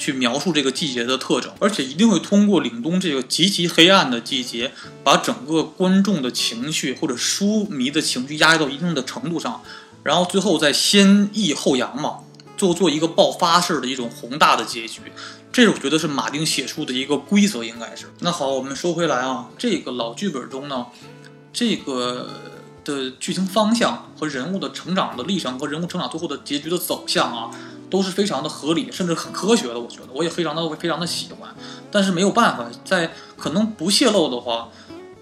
[0.00, 4.72] 去描述这个季节的特征，而且一定会通过凛冬这个极其黑暗的季节，
[5.04, 9.62] 把整个观众的情绪或者书迷的情绪压抑到一定的程度上，
[10.02, 12.20] 然后最后再先抑后扬嘛。
[12.56, 15.00] 做做一个爆发式的一种宏大的结局，
[15.50, 18.12] 这是我觉得是马丁写书的一个规则，应该是。
[18.18, 20.88] 那好，我们说回来啊，这个老剧本中呢，
[21.54, 22.28] 这个
[22.84, 27.50] 的剧情方向和人物的成长的历程和人物成长最后的结局的走向啊，
[27.90, 29.80] 都是非常的合理，甚至很科学的。
[29.80, 31.54] 我觉得我也非常的非常的喜欢。
[31.90, 34.68] 但是没有办法，在可能不泄露的话，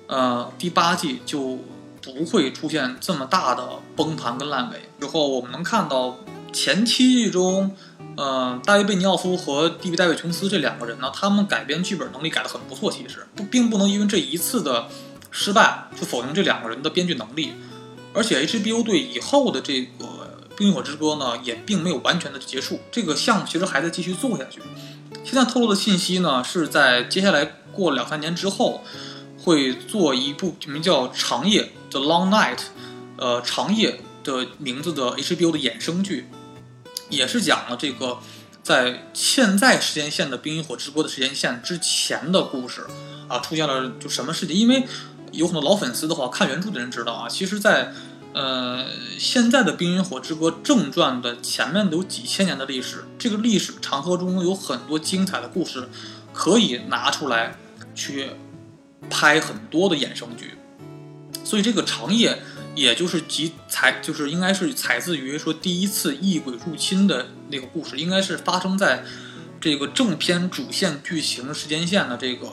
[0.07, 1.59] 呃，第八季就
[2.03, 4.89] 不会出现这么大的崩盘跟烂尾。
[5.01, 6.17] 之后我们能看到。
[6.51, 7.77] 前七季中，
[8.17, 12.91] 呃，大卫贝尼奥夫和蒂比戴维琼斯这两个人呢，他们改编剧本能力改得很不错。
[12.91, 14.89] 其实不，并不能因为这一次的
[15.31, 17.53] 失败就否定这两个人的编剧能力。
[18.15, 20.07] 而且 HBO 对以后的这个
[20.59, 24.61] 《冰与火之歌》呢，也并没有完全的结束，这个项目其实还在继续做下去。
[25.25, 28.83] 现在透露的信息呢，是在接下来过两三年之后，
[29.41, 32.59] 会做一部名叫《长夜》The Long Night，
[33.17, 36.27] 呃，长夜的名字的 HBO 的衍生剧。
[37.09, 38.19] 也是讲了这个，
[38.63, 42.85] 在现在时间线的《冰与火之歌》的时间线之前的故事
[43.29, 44.55] 啊，出现了就什么事情？
[44.57, 44.87] 因为
[45.33, 47.95] 有很多老粉丝的话，看原著的人知道啊，其实，在
[48.39, 48.87] 呃
[49.19, 55.89] 现在的《冰与火之歌》正传的前面有几千年的历史，这个历史长河中有很多精彩的故事
[56.33, 57.57] 可以拿出来
[57.97, 58.31] 去
[59.11, 60.55] 拍很多的衍生剧，
[61.43, 62.41] 所以这个长夜。
[62.75, 69.03] 也就是集采，就是应该是采自于说第一次异鬼入侵的那个故事，应该是发生在
[69.61, 72.47] 这个正片主线剧情时间线的这个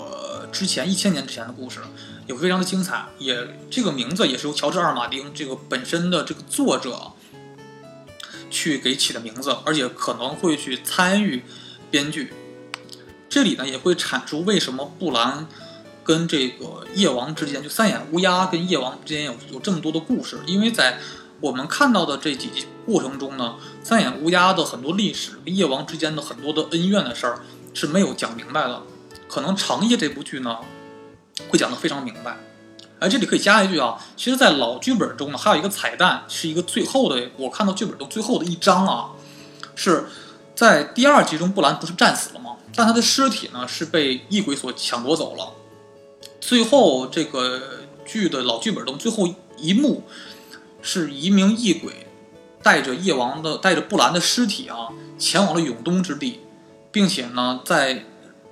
[0.56, 1.82] 之前一千年之前的故事，
[2.28, 3.08] 也非常的精彩。
[3.20, 7.12] 也这个名字也是由乔治二马丁这个本身的这个作者
[8.50, 11.44] 去给起的名字，而且可能会去参与
[11.92, 12.32] 编剧。
[13.28, 15.46] 这里呢也会阐述为什么布兰。
[16.06, 21.00] 跟这个夜王之间，就三眼乌鸦跟夜王之间有有这么多的故事，因为在
[21.42, 27.40] 我们看到的这几集过程中呢，三眼乌鸦的很多历史跟夜王之间的很多的恩怨的事儿
[27.74, 28.84] 是没有讲明白的。
[29.28, 30.60] 可能长夜这部剧呢，
[31.50, 32.38] 会讲得非常明白。
[33.00, 39.10] 哎，这里可以加一句啊，其实，在老剧本中呢，还有一个彩蛋，是一个最后的，我看到剧本中最后的一章啊，
[39.76, 40.06] 是
[40.56, 42.56] 在第二集中，布兰不是战死了吗？
[42.74, 45.52] 但他的尸体呢，是被异鬼所抢夺走了。
[46.40, 50.04] 最后，这个剧的老剧本中最后一幕，
[50.82, 52.08] 是一名异鬼
[52.64, 56.40] 带着夜王的、带着布兰的尸体啊，前往了永冬之地，
[56.92, 58.06] 并且呢，在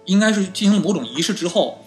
[0.06, 1.86] 应该是进行某种仪式之后，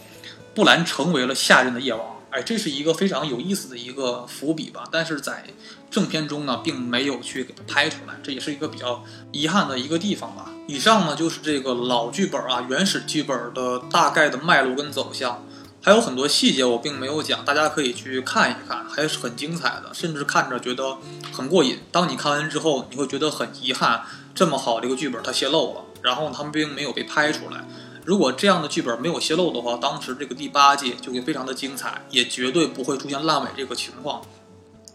[0.54, 2.16] 布兰成为了下任的夜王。
[2.30, 4.84] 哎，这是一个非常有意思的一个伏笔吧？
[4.90, 5.44] 但是在
[5.90, 9.02] 正片中呢，并没有去给它拍出来，这也是一个比较
[9.32, 10.50] 遗憾的一个地方吧。
[10.66, 15.46] 以上呢，就是这个老剧本啊，原始剧本的大概的脉络跟走向。
[15.82, 20.98] 还有很多细节我并没有讲，大家可以去看一看，还是很精彩的，甚至看着觉得
[21.32, 21.78] 很过瘾。
[21.92, 24.02] 当你看完之后，你会觉得很遗憾，
[24.34, 27.64] 这么好的一个剧本它泄露了，然后他们并没有被拍出来。
[28.06, 34.22] 如果这样的剧本没有泄露的话，当时这个第八季就会非常的精彩，也绝对不会出现烂尾这个情况。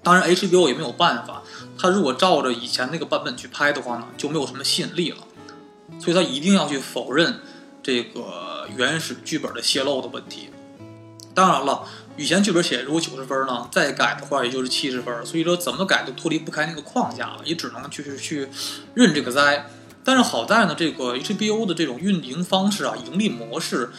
[0.01, 1.43] 当然，HBO 也没有办法，
[1.77, 5.17] 他如果照着以前那个版本去拍的话呢，就没有什么吸引力了，
[5.99, 7.41] 所以他一定要去否认
[7.83, 10.49] 这个原始剧本的泄露的问题。
[11.33, 18.47] 当然了，以前剧本写如果九十分呢，再改的话也就是七十分，所以说怎么改都脱离不开那个框架了，也只能去去
[18.93, 19.69] 认这个灾。
[20.03, 23.91] 但是好在呢，这个 HBO 的这种运营方式啊，盈利模式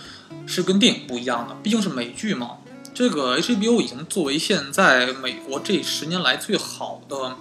[0.47, 2.59] 是跟电影不一样的，毕竟是美剧嘛。
[2.95, 7.37] 这个 HBO 已经作为现在美国这十年来最好的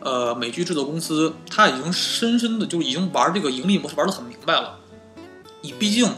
[0.00, 4.78] 呃美剧制作公司，它已经深深的就已经玩这个盈利模式玩得很明白了。
[5.62, 6.10] 你毕竟。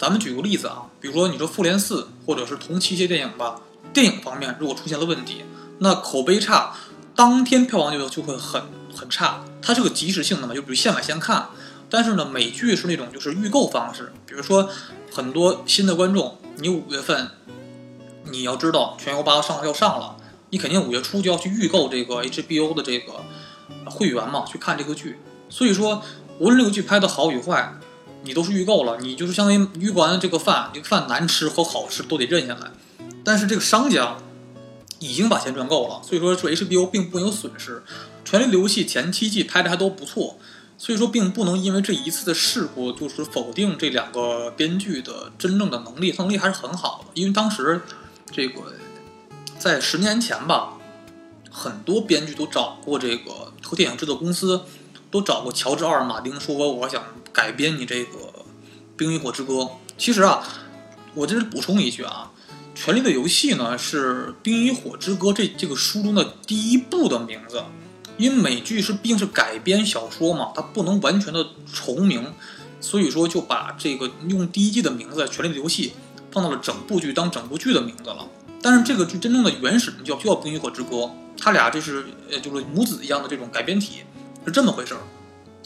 [0.00, 3.60] 咱们举个例子啊，比如说你说《复联四》或者是同期一些电影吧，
[3.92, 5.42] 电影方面如果出现了问题，
[5.80, 6.72] 那口碑差，
[7.16, 8.62] 当天票房就就会很
[8.98, 9.44] 很差。
[9.62, 11.48] 它是个及时性的嘛，就比如现买现看。
[11.88, 14.68] 但是呢，美剧是那种就是预购方式，比如说
[15.12, 17.30] 很多新的观众，你五月份
[18.24, 20.16] 你要知道全游八上要上了，
[20.50, 23.24] 你肯定五月初就要去预购这个 HBO 的这个
[23.86, 25.18] 会员嘛，去看这个剧。
[25.48, 26.02] 所以说，
[26.38, 27.74] 无论这个剧拍的好与坏。
[28.24, 32.72] 你都是预购了，你就是相当于预完这个饭，这个饭难吃和好吃都得认下来。
[33.24, 34.16] 但是这个商家
[34.98, 37.76] 已经把钱赚够了，所以说说 HBO 并不有损失。
[38.28, 40.36] 《权力的游戏》前七季拍的还都不错，
[40.76, 47.10] 所以说并不能因为这一次的事故就是否定这两个编剧的真正的能力，能力还是很好的。
[47.14, 47.80] 因为当时
[48.30, 48.74] 这个
[49.58, 50.74] 在十年前吧，
[51.50, 54.60] 很多编剧都找过这个和电影制作公司，
[55.10, 58.18] 都找过乔治奥尔马丁说我想改编你这个
[58.94, 59.54] 《冰与火之歌》。
[59.96, 60.46] 其实啊，
[61.14, 62.32] 我这是补充一句啊。
[62.78, 67.64] 《权力的游戏》呢是《冰与火之歌》这这个书中的第一部的名字，
[68.18, 72.34] 因为美剧是毕竟是改编小说嘛，它不能完全的重名，
[72.80, 75.88] 所以说就把这个用第一季的名字《权力的游戏》
[76.30, 78.28] 放到了整部剧当整部剧的名字了。
[78.60, 80.96] 但是这个剧真正的原始名叫叫《冰与火之歌》，
[81.38, 84.02] 它俩这是呃就是母子一样的这种改编体，
[84.44, 85.00] 是这么回事儿。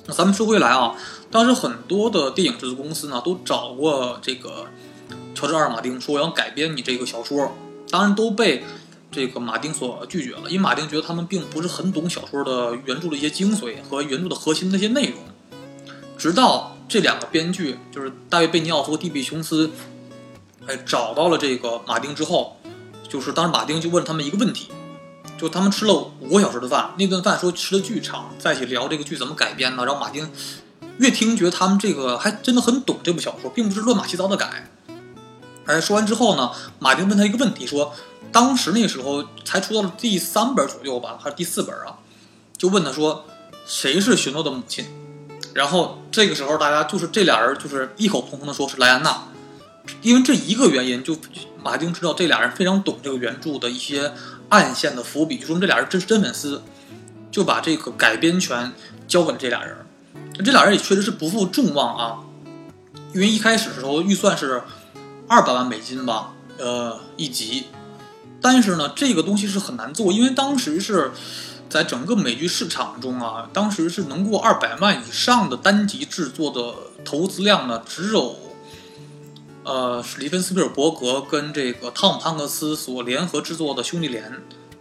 [0.06, 0.94] 那咱们说回来啊，
[1.30, 4.66] 当时很多的电影制作公司呢都找过这个。
[5.34, 7.56] 乔治·阿尔马丁说：“我要改编你这个小说，
[7.90, 8.62] 当然都被
[9.12, 10.42] 这个马丁所拒绝了。
[10.48, 15.18] 因为马丁觉得他们并不是很懂小说的原著的一些精髓和原著的核心那些内容。
[16.18, 19.70] 直到这两个编剧，就是大卫·贝尼奥夫和蒂比·琼斯，
[20.66, 22.56] 哎，找到了这个马丁之后，
[23.08, 24.68] 就是当时马丁就问他们一个问题，
[25.36, 29.84] 就他们吃了五个小时的饭，那顿饭说吃的巨长，在一起聊这个剧怎么改编呢？
[29.84, 30.30] 然后马丁
[30.98, 34.70] 越听觉得他们这个还真的很懂这部小说，并不是乱码七糟的改。”
[35.64, 37.94] 哎，说完之后呢，马丁问他一个问题，说，
[38.32, 41.98] 当时那个时候才出到了第三本左右吧，还是第四本啊？
[42.58, 43.24] 就问他说，
[43.64, 44.84] 谁是许诺的母亲？
[45.54, 49.28] 然后这个时候大家就是这俩人就是异口同声的说是莱安娜，
[50.00, 51.16] 因为这一个原因，就
[51.62, 54.12] 马丁知道这俩人非常懂这个原著的一些
[54.48, 56.62] 暗线的伏笔，就说明这俩人真是真粉丝，
[57.30, 58.72] 就把这个改编权
[59.06, 59.76] 交给了这俩人。
[60.44, 62.18] 这俩人也确实是不负众望啊，
[63.14, 64.64] 因为一开始的时候预算是。
[65.28, 67.66] 二百万美金吧，呃，一集。
[68.40, 71.12] 但是呢，这个东西是很难做，因为当时是
[71.68, 78.36] 在整个美剧市场中啊，当时是能过二百万以上的单集制作的投资量呢，只有
[79.62, 84.32] 呃史蒂芬斯皮尔伯格跟这个汤姆汉克斯所联合制作的《兄弟连》，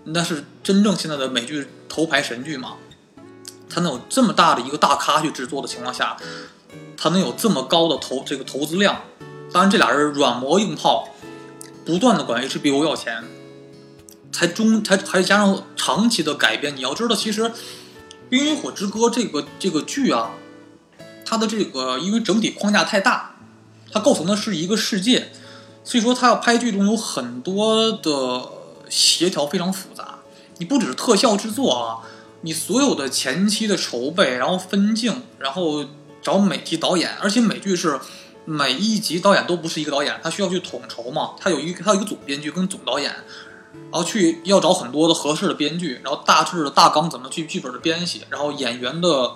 [0.05, 2.73] 那是真正现在的美剧头牌神剧嘛。
[3.69, 6.17] 他能有这么大的一个大咖去制作的情况下，
[6.97, 8.99] 他能有这么高的投这个投资量。
[9.53, 11.09] 当然，这俩人软磨硬泡，
[11.85, 13.25] 不断的管 HBO 要钱，
[14.31, 16.73] 才中才还加上长期的改编。
[16.73, 17.43] 你要知道，其实
[18.29, 20.31] 《冰与火之歌》这个这个剧啊，
[21.25, 23.35] 它的这个因为整体框架太大，
[23.91, 25.33] 它构成的是一个世界，
[25.83, 28.49] 所以说它要拍剧中有很多的
[28.89, 30.19] 协调非常复杂。
[30.59, 32.07] 你不只是特效制作啊，
[32.43, 35.83] 你所有的前期的筹备，然后分镜，然后
[36.21, 37.99] 找美体导演，而且美剧是。
[38.45, 41.31] 每一集导演都不是一个导演，他需要去统筹嘛。
[41.39, 43.11] 他有一他有一个总编剧跟总导演，
[43.91, 49.33] 然后去要找很多的合适的编剧，然后大致的大纲怎么去剧本的编写，然后演员的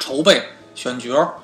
[0.00, 1.34] 筹备、选角，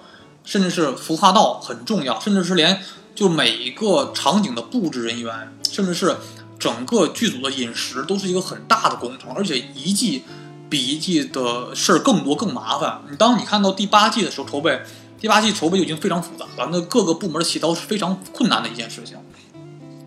[0.44, 2.83] 甚至是服化道很重要，甚至是连
[3.14, 6.16] 就每一个场景的布置人员，甚至是
[6.59, 10.24] 整个剧组的饮食，都是一个很大的工程，而且一季
[10.68, 13.02] 比一季的事儿更多更麻烦。
[13.09, 14.83] 你当你看到第八季的时候，筹备。
[15.18, 19.16] 第八季筹备就已经非常复杂了，那各个部门的协调是非常困难的一件事情。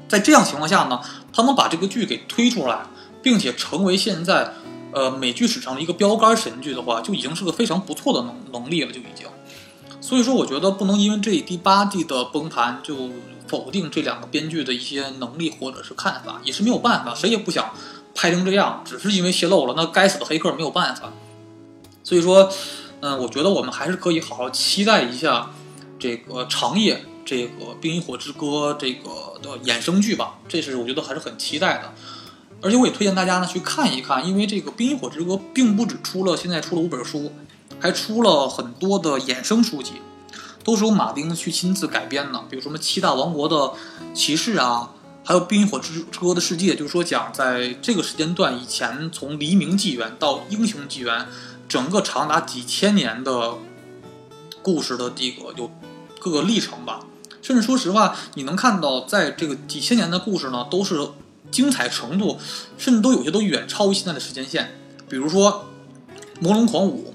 [0.08, 1.02] 在这样情况下呢，
[1.34, 2.82] 他能把这个剧给推出来，
[3.22, 4.54] 并且成为现在
[4.92, 9.28] 呃美剧史上的一个标杆神剧的话，就已经是个非常不错的能能力了，就已经。
[10.00, 13.10] 所以说，我觉得不能因为这第八季的崩盘就
[13.48, 17.72] 否定这两个编剧的一些能力或者是看法，也是没有办法，谁也不想
[18.14, 21.12] 拍成这样，只是因为泄露了，那该死的黑客没有办法。
[22.04, 22.52] 所以说。
[23.02, 25.52] 嗯，我觉得我们还是可以好好期待一下
[25.98, 31.94] 这个长夜这个《冰与火之歌》这个的衍生剧吧，这是我觉得还是很期待的。
[32.62, 37.32] 而且我也推荐大家呢去看一看，因为这个《冰与火之歌》并不只出了现在出了五本书，
[37.80, 39.94] 还出了很多的衍生书籍，
[40.64, 43.72] 都是由马丁去亲自改编的，比如什么七大王国的
[44.14, 44.92] 骑士啊，
[45.24, 51.28] 还有《冰与火之歌》的世界，就是说讲在这个时间段以前，从黎明纪元到英雄纪元。
[51.70, 53.54] 整个长达几千年的
[54.62, 55.72] 故事的这个有
[56.20, 57.06] 各个历程吧，
[57.42, 61.10] 甚至说实话，你能看到在这个几千年的故事呢，都是
[61.52, 62.40] 精彩程度，
[62.78, 64.76] 甚至都有些都远超于现在的时间线。
[65.08, 65.68] 比如说
[66.42, 67.14] 《魔龙狂舞》，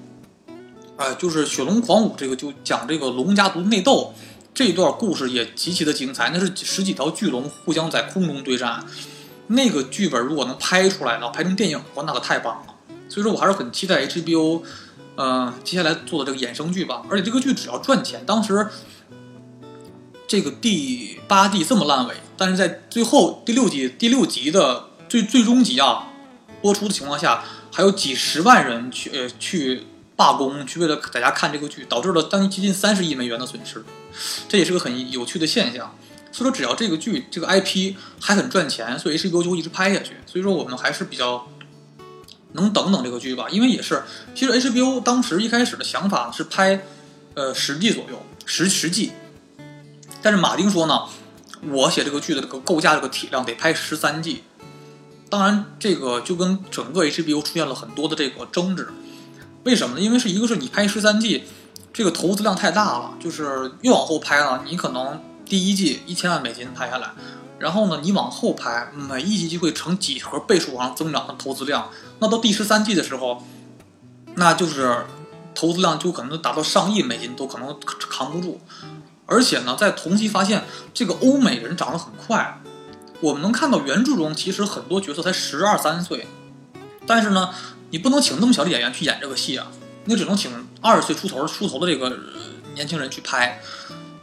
[0.96, 4.14] 哎，就是《雪龙狂舞》这个就讲这个龙家族内斗
[4.54, 8.86] 这段故事也极其的精彩，那是十几条巨龙互相在空中对战，
[9.48, 12.73] 那个剧本如果能拍出来呢，拍成电影的话，那可太棒了。
[13.14, 14.64] 所以说我还是很期待 HBO，
[15.14, 17.04] 呃，接下来做的这个衍生剧吧。
[17.08, 18.66] 而且这个剧只要赚钱，当时
[20.26, 26.08] 这个第八季这么烂尾，但是在最后第六集第六集的最最终集啊
[26.60, 29.84] 播出的情况下，还有几十万人去呃去
[30.16, 33.84] 罢工，去为了大家看这个剧，导致了将近接近三十亿美元的损失，
[34.48, 35.96] 这也是个很有趣的现象。
[36.32, 40.16] 所以说，只要这个剧这个 IP 还很赚钱，所以 HBO 就会一直拍下去。
[40.26, 41.46] 所以说，我们还是比较
[42.54, 44.02] 能等等这个剧吧，因为也是，
[44.34, 46.84] 其实 HBO 当时一开始的想法是拍
[47.34, 49.12] 呃十季左右，十十季，
[50.22, 51.02] 但是马丁说呢，
[51.70, 54.42] 我写这个剧的这个构架这个体量得拍十三季。
[55.28, 58.88] 当然，这个就跟整个 HBO 出现了很多的这个争执。
[59.64, 60.00] 为什么呢？
[60.00, 61.44] 因为是一个是你拍十三季，
[61.92, 67.10] 这个投资量太大了，就是越往后拍呢，你可能第一季一千万美金拍下来，
[67.64, 71.88] 然后呢，你往后拍，每一集就会成几何倍数往上增长的投资量。
[72.18, 73.42] 那到第十三季的时候，
[74.34, 75.06] 那就是
[75.54, 77.74] 投资量就可能达到上亿美金都可能
[78.10, 78.60] 扛不住。
[79.24, 82.60] 而且呢，在同期发现这个欧美人长得很快。
[83.22, 86.26] 我们能看到原著中其实很多角色才十二三岁，
[87.06, 87.48] 但是呢，
[87.88, 89.68] 你不能请那么小的演员去演这个戏啊，
[90.04, 90.50] 你只能请
[90.82, 92.14] 二十岁出头出头的这个
[92.74, 93.62] 年轻人去拍。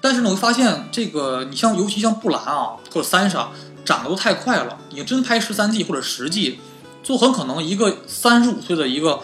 [0.02, 3.52] 但是呢，我发现这个你像尤其像布兰啊或者三傻
[3.86, 6.60] 长得都太快了，你真拍十三季或者十季，
[7.04, 9.22] 就很可能一个三十五岁的一个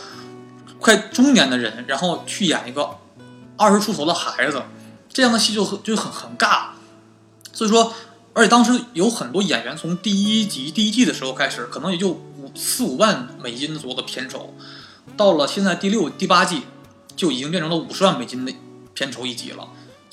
[0.79, 2.97] 快中年的人，然后去演一个
[3.57, 4.61] 二十出头的孩子，
[5.09, 6.67] 这样的戏就很就很很尬。
[7.51, 7.93] 所以说。
[8.33, 14.53] 而且当时有很多演员从第一集第一季的时候开始，可能也就五四五万美金左右的片酬，
[15.17, 16.61] 到了现在第六第八季，
[17.15, 18.53] 就已经变成了五十万美金的
[18.93, 19.67] 片酬一集了。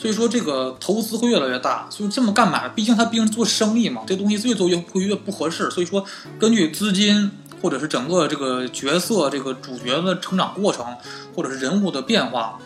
[0.04, 1.86] 所以说这个投资会越来越大。
[1.88, 2.68] 所以这么干嘛？
[2.68, 5.70] 毕竟他毕竟做生意嘛，这东西越做越会越不合适。
[5.70, 6.04] 所以说
[6.38, 7.30] 根据资金
[7.62, 10.84] 或者是整个这个角色这个主角的成长过程，
[11.34, 12.58] 或者是人物的变化，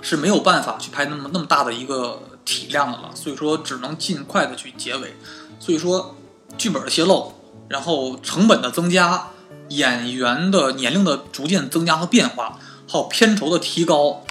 [0.00, 2.22] 是没有办法去拍那么那么大的一个。
[2.48, 5.16] 体量的了，所以说只能尽快的去结尾。
[5.58, 6.14] 所以说，
[6.56, 7.32] 剧本的泄露，
[7.66, 9.30] 然后成本的增加，
[9.70, 12.56] 演员的年龄的逐渐增加和变化，
[12.88, 14.22] 还有片酬的提高，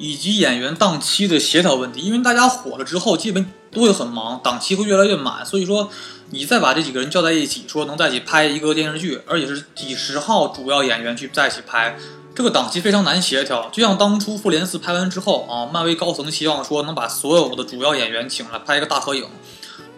[0.00, 2.00] 以及演员档期的协调问题。
[2.00, 5.46] 因为大家火了之后，基本都会很忙，档期会越来越满。
[5.46, 5.88] 所以说，
[6.30, 11.96] 你再把这几个人叫在一起，说能在一起拍一个电视剧，而且是几十号主要演员去在一起拍。
[12.32, 19.26] 这个档期非常难协调，就像当初《复联四》拍完之后啊，漫威高层希望说能把所有的主要演员请来拍一个大合影，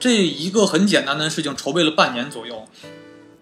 [0.00, 2.66] 这一个很简单的事情筹备了半年左右，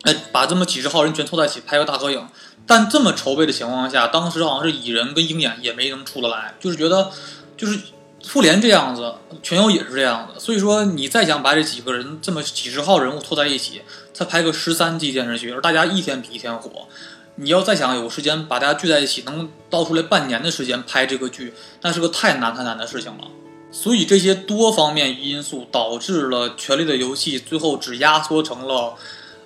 [0.02, 2.26] 哎，把这么几十号人全凑在一起拍个大合影，
[2.70, 7.10] 但这么筹备的情况下，当时好像是蚁人跟鹰眼也没能出得来，就是觉得
[7.56, 7.76] 就是
[8.22, 16.86] 复联这样子，全游也是这样子，所以说你再想把这几个人这么几十号人物凑在一起，再拍个十三季电视剧，而大家一天比一天火。
[17.34, 23.24] 你要再想有时间把大家聚在一起，能倒出来半年的时间拍这个剧，那是个太难太难的事情了。
[23.72, 28.94] 所以这些多方面因素导致了《权力的游戏》最后只压缩成了，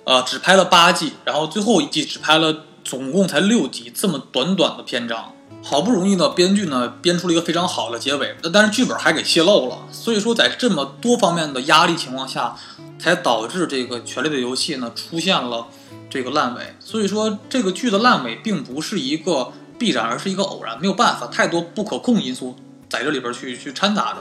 [0.03, 9.79] 呃，只拍了八季，然后最后一季只拍了总共才六集，这么短短的篇章，好不容易呢，编剧呢编出了一个非常好的结尾，但是剧本还给泄露了。
[9.91, 12.55] 所以说，在这么多方面的压力情况下，
[12.97, 15.67] 才导致这个《权力的游戏》呢出现了。
[16.07, 22.55] 这个烂尾，所以说这个剧的烂尾并不是一个必然，而是一个偶然，没有办法，太多不可控因素
[22.87, 24.19] 在这里边去去掺杂着，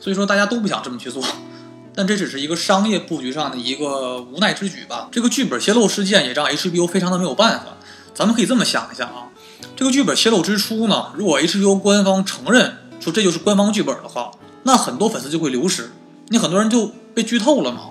[0.00, 1.22] 所以说大家都不想这么去做，
[1.94, 5.08] 但这只是一个商业布局上的一个无奈之举吧。
[5.12, 7.76] 这个剧本泄露事件也让 HBO 非常的没有办法。
[8.18, 9.30] 咱们可以这么想一下啊，
[9.76, 14.32] 这个剧本泄露之初呢，如果 HBO 官方承认说这就是官方剧本的话，
[14.64, 15.92] 那很多粉丝就会流失，
[16.26, 17.90] 你很多人就被剧透了嘛。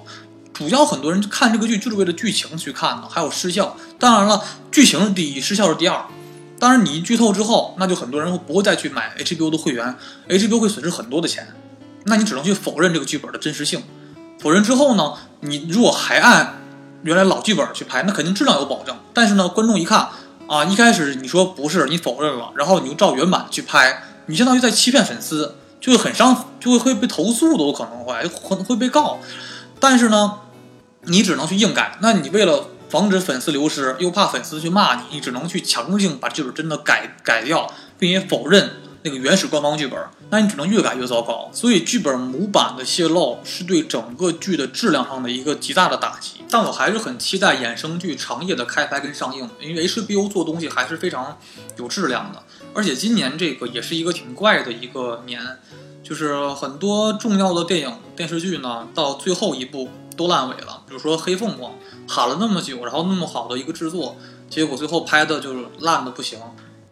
[0.52, 3.78] 主要很多人看这个剧就是为了剧情去看的，还有失效。
[3.98, 6.04] 当然了，剧情是第一，失效是第二。
[6.60, 9.96] 当然，你一剧透之后，那就很多人会不会再去买 HBO 的会员
[10.28, 11.48] ，HBO 会损失很多的钱。
[12.04, 13.82] 那你只能去否认这个剧本的真实性。
[14.42, 16.58] 否认之后呢，你如果还按
[17.04, 18.96] 原来老剧本去拍，那肯定质量有保证。
[19.14, 20.10] 但是呢，观众一看
[20.48, 29.20] 啊，一开始你说不是，你否认了，然后你又照原版去拍，你相当于在欺骗粉丝，就会很伤，就会会被投诉都有可能会，可能会被告。
[29.80, 30.40] 但是呢。
[31.10, 38.70] 你只能去硬改，那你为了防止粉丝流失，又怕粉丝去骂你，你只能去强制性把剧本真的改改掉，并且否认
[39.04, 39.98] 那个原始官方剧本。
[40.30, 41.50] 那你只能越改越糟糕。
[41.54, 46.42] 所以剧本模板的泄露是对整个剧的质量上的一个极大的打击。
[46.50, 51.38] 但我还是很期待衍生剧长夜的开拍跟上映，因为 HBO 做东西还是非常
[51.78, 52.44] 有质量的。
[52.74, 55.42] 而且今年这个也是一个挺怪的一个年，
[56.04, 59.90] 就是很多重要的电影电视剧呢，到最后一部。
[60.18, 61.72] 都烂尾了，比如说《黑凤凰》
[62.12, 64.18] 喊了那么久，然后那么好的一个制作，
[64.50, 66.40] 结果最后拍的就是烂的不行。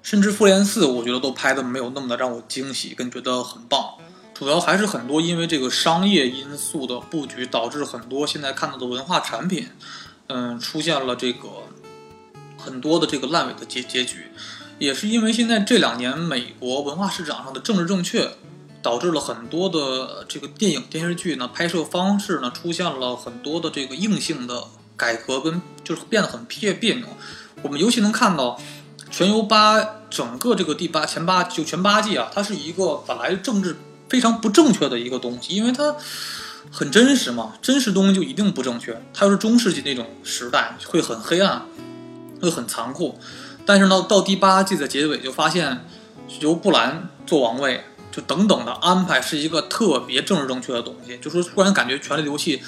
[0.05, 3.95] 甚至《复联四》，我觉得都拍的没有那么的让我惊喜，跟觉得很棒。
[4.35, 9.67] 主要还是很多因为这个商业因素的布局，导致很多现在看到的文化产品，
[10.27, 11.49] 嗯，出现了这个
[12.55, 14.27] 很多的这个烂尾的结结局。
[14.77, 18.29] 也是因为现在这两年美国文化市场上的政治正确，
[18.83, 27.07] 导致了很多的这个电影电视剧呢拍摄方式呢出现了很多的这个硬性的改革，跟就是变得很别别扭。
[27.63, 28.49] 我们尤其能看到
[29.17, 33.77] 《全游八》整个这个第八前八就全八季啊，它是一个本来政治
[34.09, 35.95] 非常不正确的一个东西，因为它
[36.69, 39.01] 很真实嘛，真实东西就一定不正确。
[39.13, 41.61] 它要是中世纪那种时代，会很黑暗，
[42.41, 43.17] 会很残酷。
[43.65, 45.85] 但是呢，到第八季的结尾就发现，
[46.41, 51.17] 由布兰做王位，就等等的安排是一个特别政治正确的东西。
[51.19, 52.61] 就说突然感觉《权力游戏》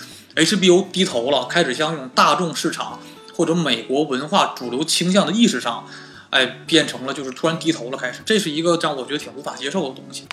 [0.45, 3.02] HBO 低头了，开始向这种大众市场
[3.36, 5.86] 或者美国文化主流倾向的意识上，
[6.30, 8.21] 哎，变成了就是突然低头了，开始。
[8.25, 10.25] 这是一个让我觉得挺无法接受的东西。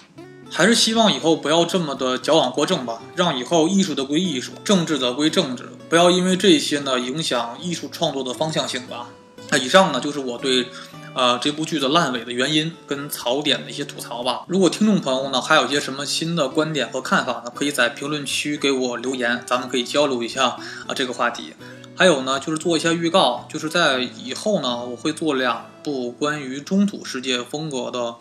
[0.51, 9.09] 还是希望以后不要这么的矫枉过正吧，让以后艺术的归艺术，政治的归政治，不要因为这些呢影响艺术创作的方向性吧。
[9.51, 10.69] 那以上呢就是我对，
[11.15, 14.45] 呃这部剧的烂尾的原因跟槽点的一些吐槽吧。
[14.47, 20.45] 如果听众朋友呢还有一些什么新的观点和看法呢，可以在评论区给我留言，咱们可以交流一下
[20.87, 21.55] 啊这个话题。
[21.97, 28.17] 还有呢就是做一下预告，就是在以后呢我会做两部关于中土世界风格的，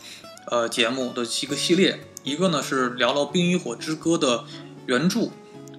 [0.51, 2.01] 呃节目的一个系列。
[2.23, 4.43] 一个呢是聊聊《冰与火之歌》的
[4.85, 5.29] 原著，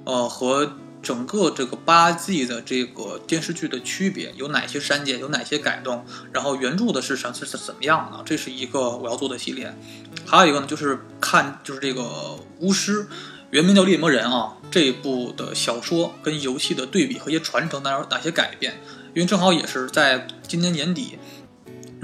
[0.05, 0.73] 呃和
[1.03, 8.23] 整个这个八季的这个电视剧的区别，有哪些删减，有哪些改动，然后原著的是什是是怎么样的？
[8.25, 9.75] 这是一个我要做的系列。
[10.27, 13.07] 还有一个呢就是看就是这个巫师，
[13.51, 18.81] 原名叫猎魔人啊，这一部的小说跟游戏的对比和一些传承，哪有哪些改变？
[19.15, 21.19] 因为正好也是在今年年底，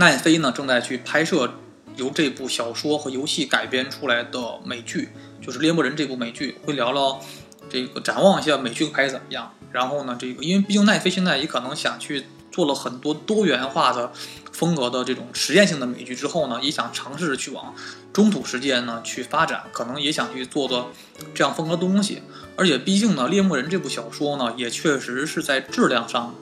[0.01, 1.53] 奈飞呢正在去拍摄。
[1.97, 5.11] 由这部小说和游戏改编出来的美剧，
[5.45, 7.21] 就是《猎魔人》这部美剧，会聊聊
[7.69, 9.53] 这个展望一下美剧拍怎么样。
[9.71, 14.13] 然后呢，这个因为毕竟奈飞现在也可能想去做了很多多元化的
[14.53, 17.75] 风格的这种实验性的美剧之后呢，也想尝试着去往
[18.13, 20.91] 中土世界呢去发展，可能也想去做做
[21.35, 22.23] 这样风格的东西。
[22.57, 26.35] 而且毕竟呢，《猎魔人》这部小说呢，也确实是在质量上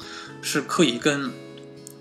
[0.43, 1.31] 是可以跟《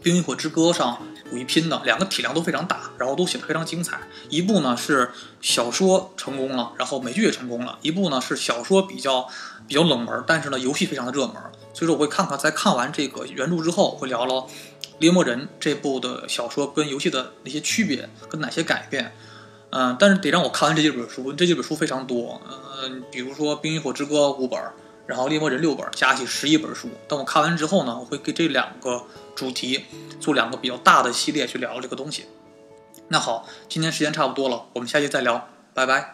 [0.03, 1.01] 冰与火之歌》上。
[1.32, 3.99] 有一拼的，两个体量都非常大，然后都写得非常精彩。
[4.30, 5.11] 一部呢是
[5.41, 9.28] 小说成功了，然后美剧也成功了；一部呢是小说比较
[9.67, 11.36] 比较冷门，但是呢游戏非常的热门。
[11.73, 14.36] 所以说我会看看，在看完这个原著之后，会聊聊
[14.99, 19.13] 《猎魔人》这部的小说跟游戏的那些区别，跟哪些改变。
[19.69, 22.41] 嗯，但是得让我看完这几本书，这几本书非常多。
[22.82, 24.59] 嗯，比如说《冰与火之歌》五本。
[25.05, 26.89] 然后《猎魔人》六本，加起十一本书。
[27.07, 29.01] 等我看完之后呢，我会给这两个
[29.38, 29.85] 主题，
[30.19, 32.25] 做两个比较大的系列去聊这个东西。
[33.09, 36.13] 那好，今天时间差不多了，我们下期再聊，拜拜。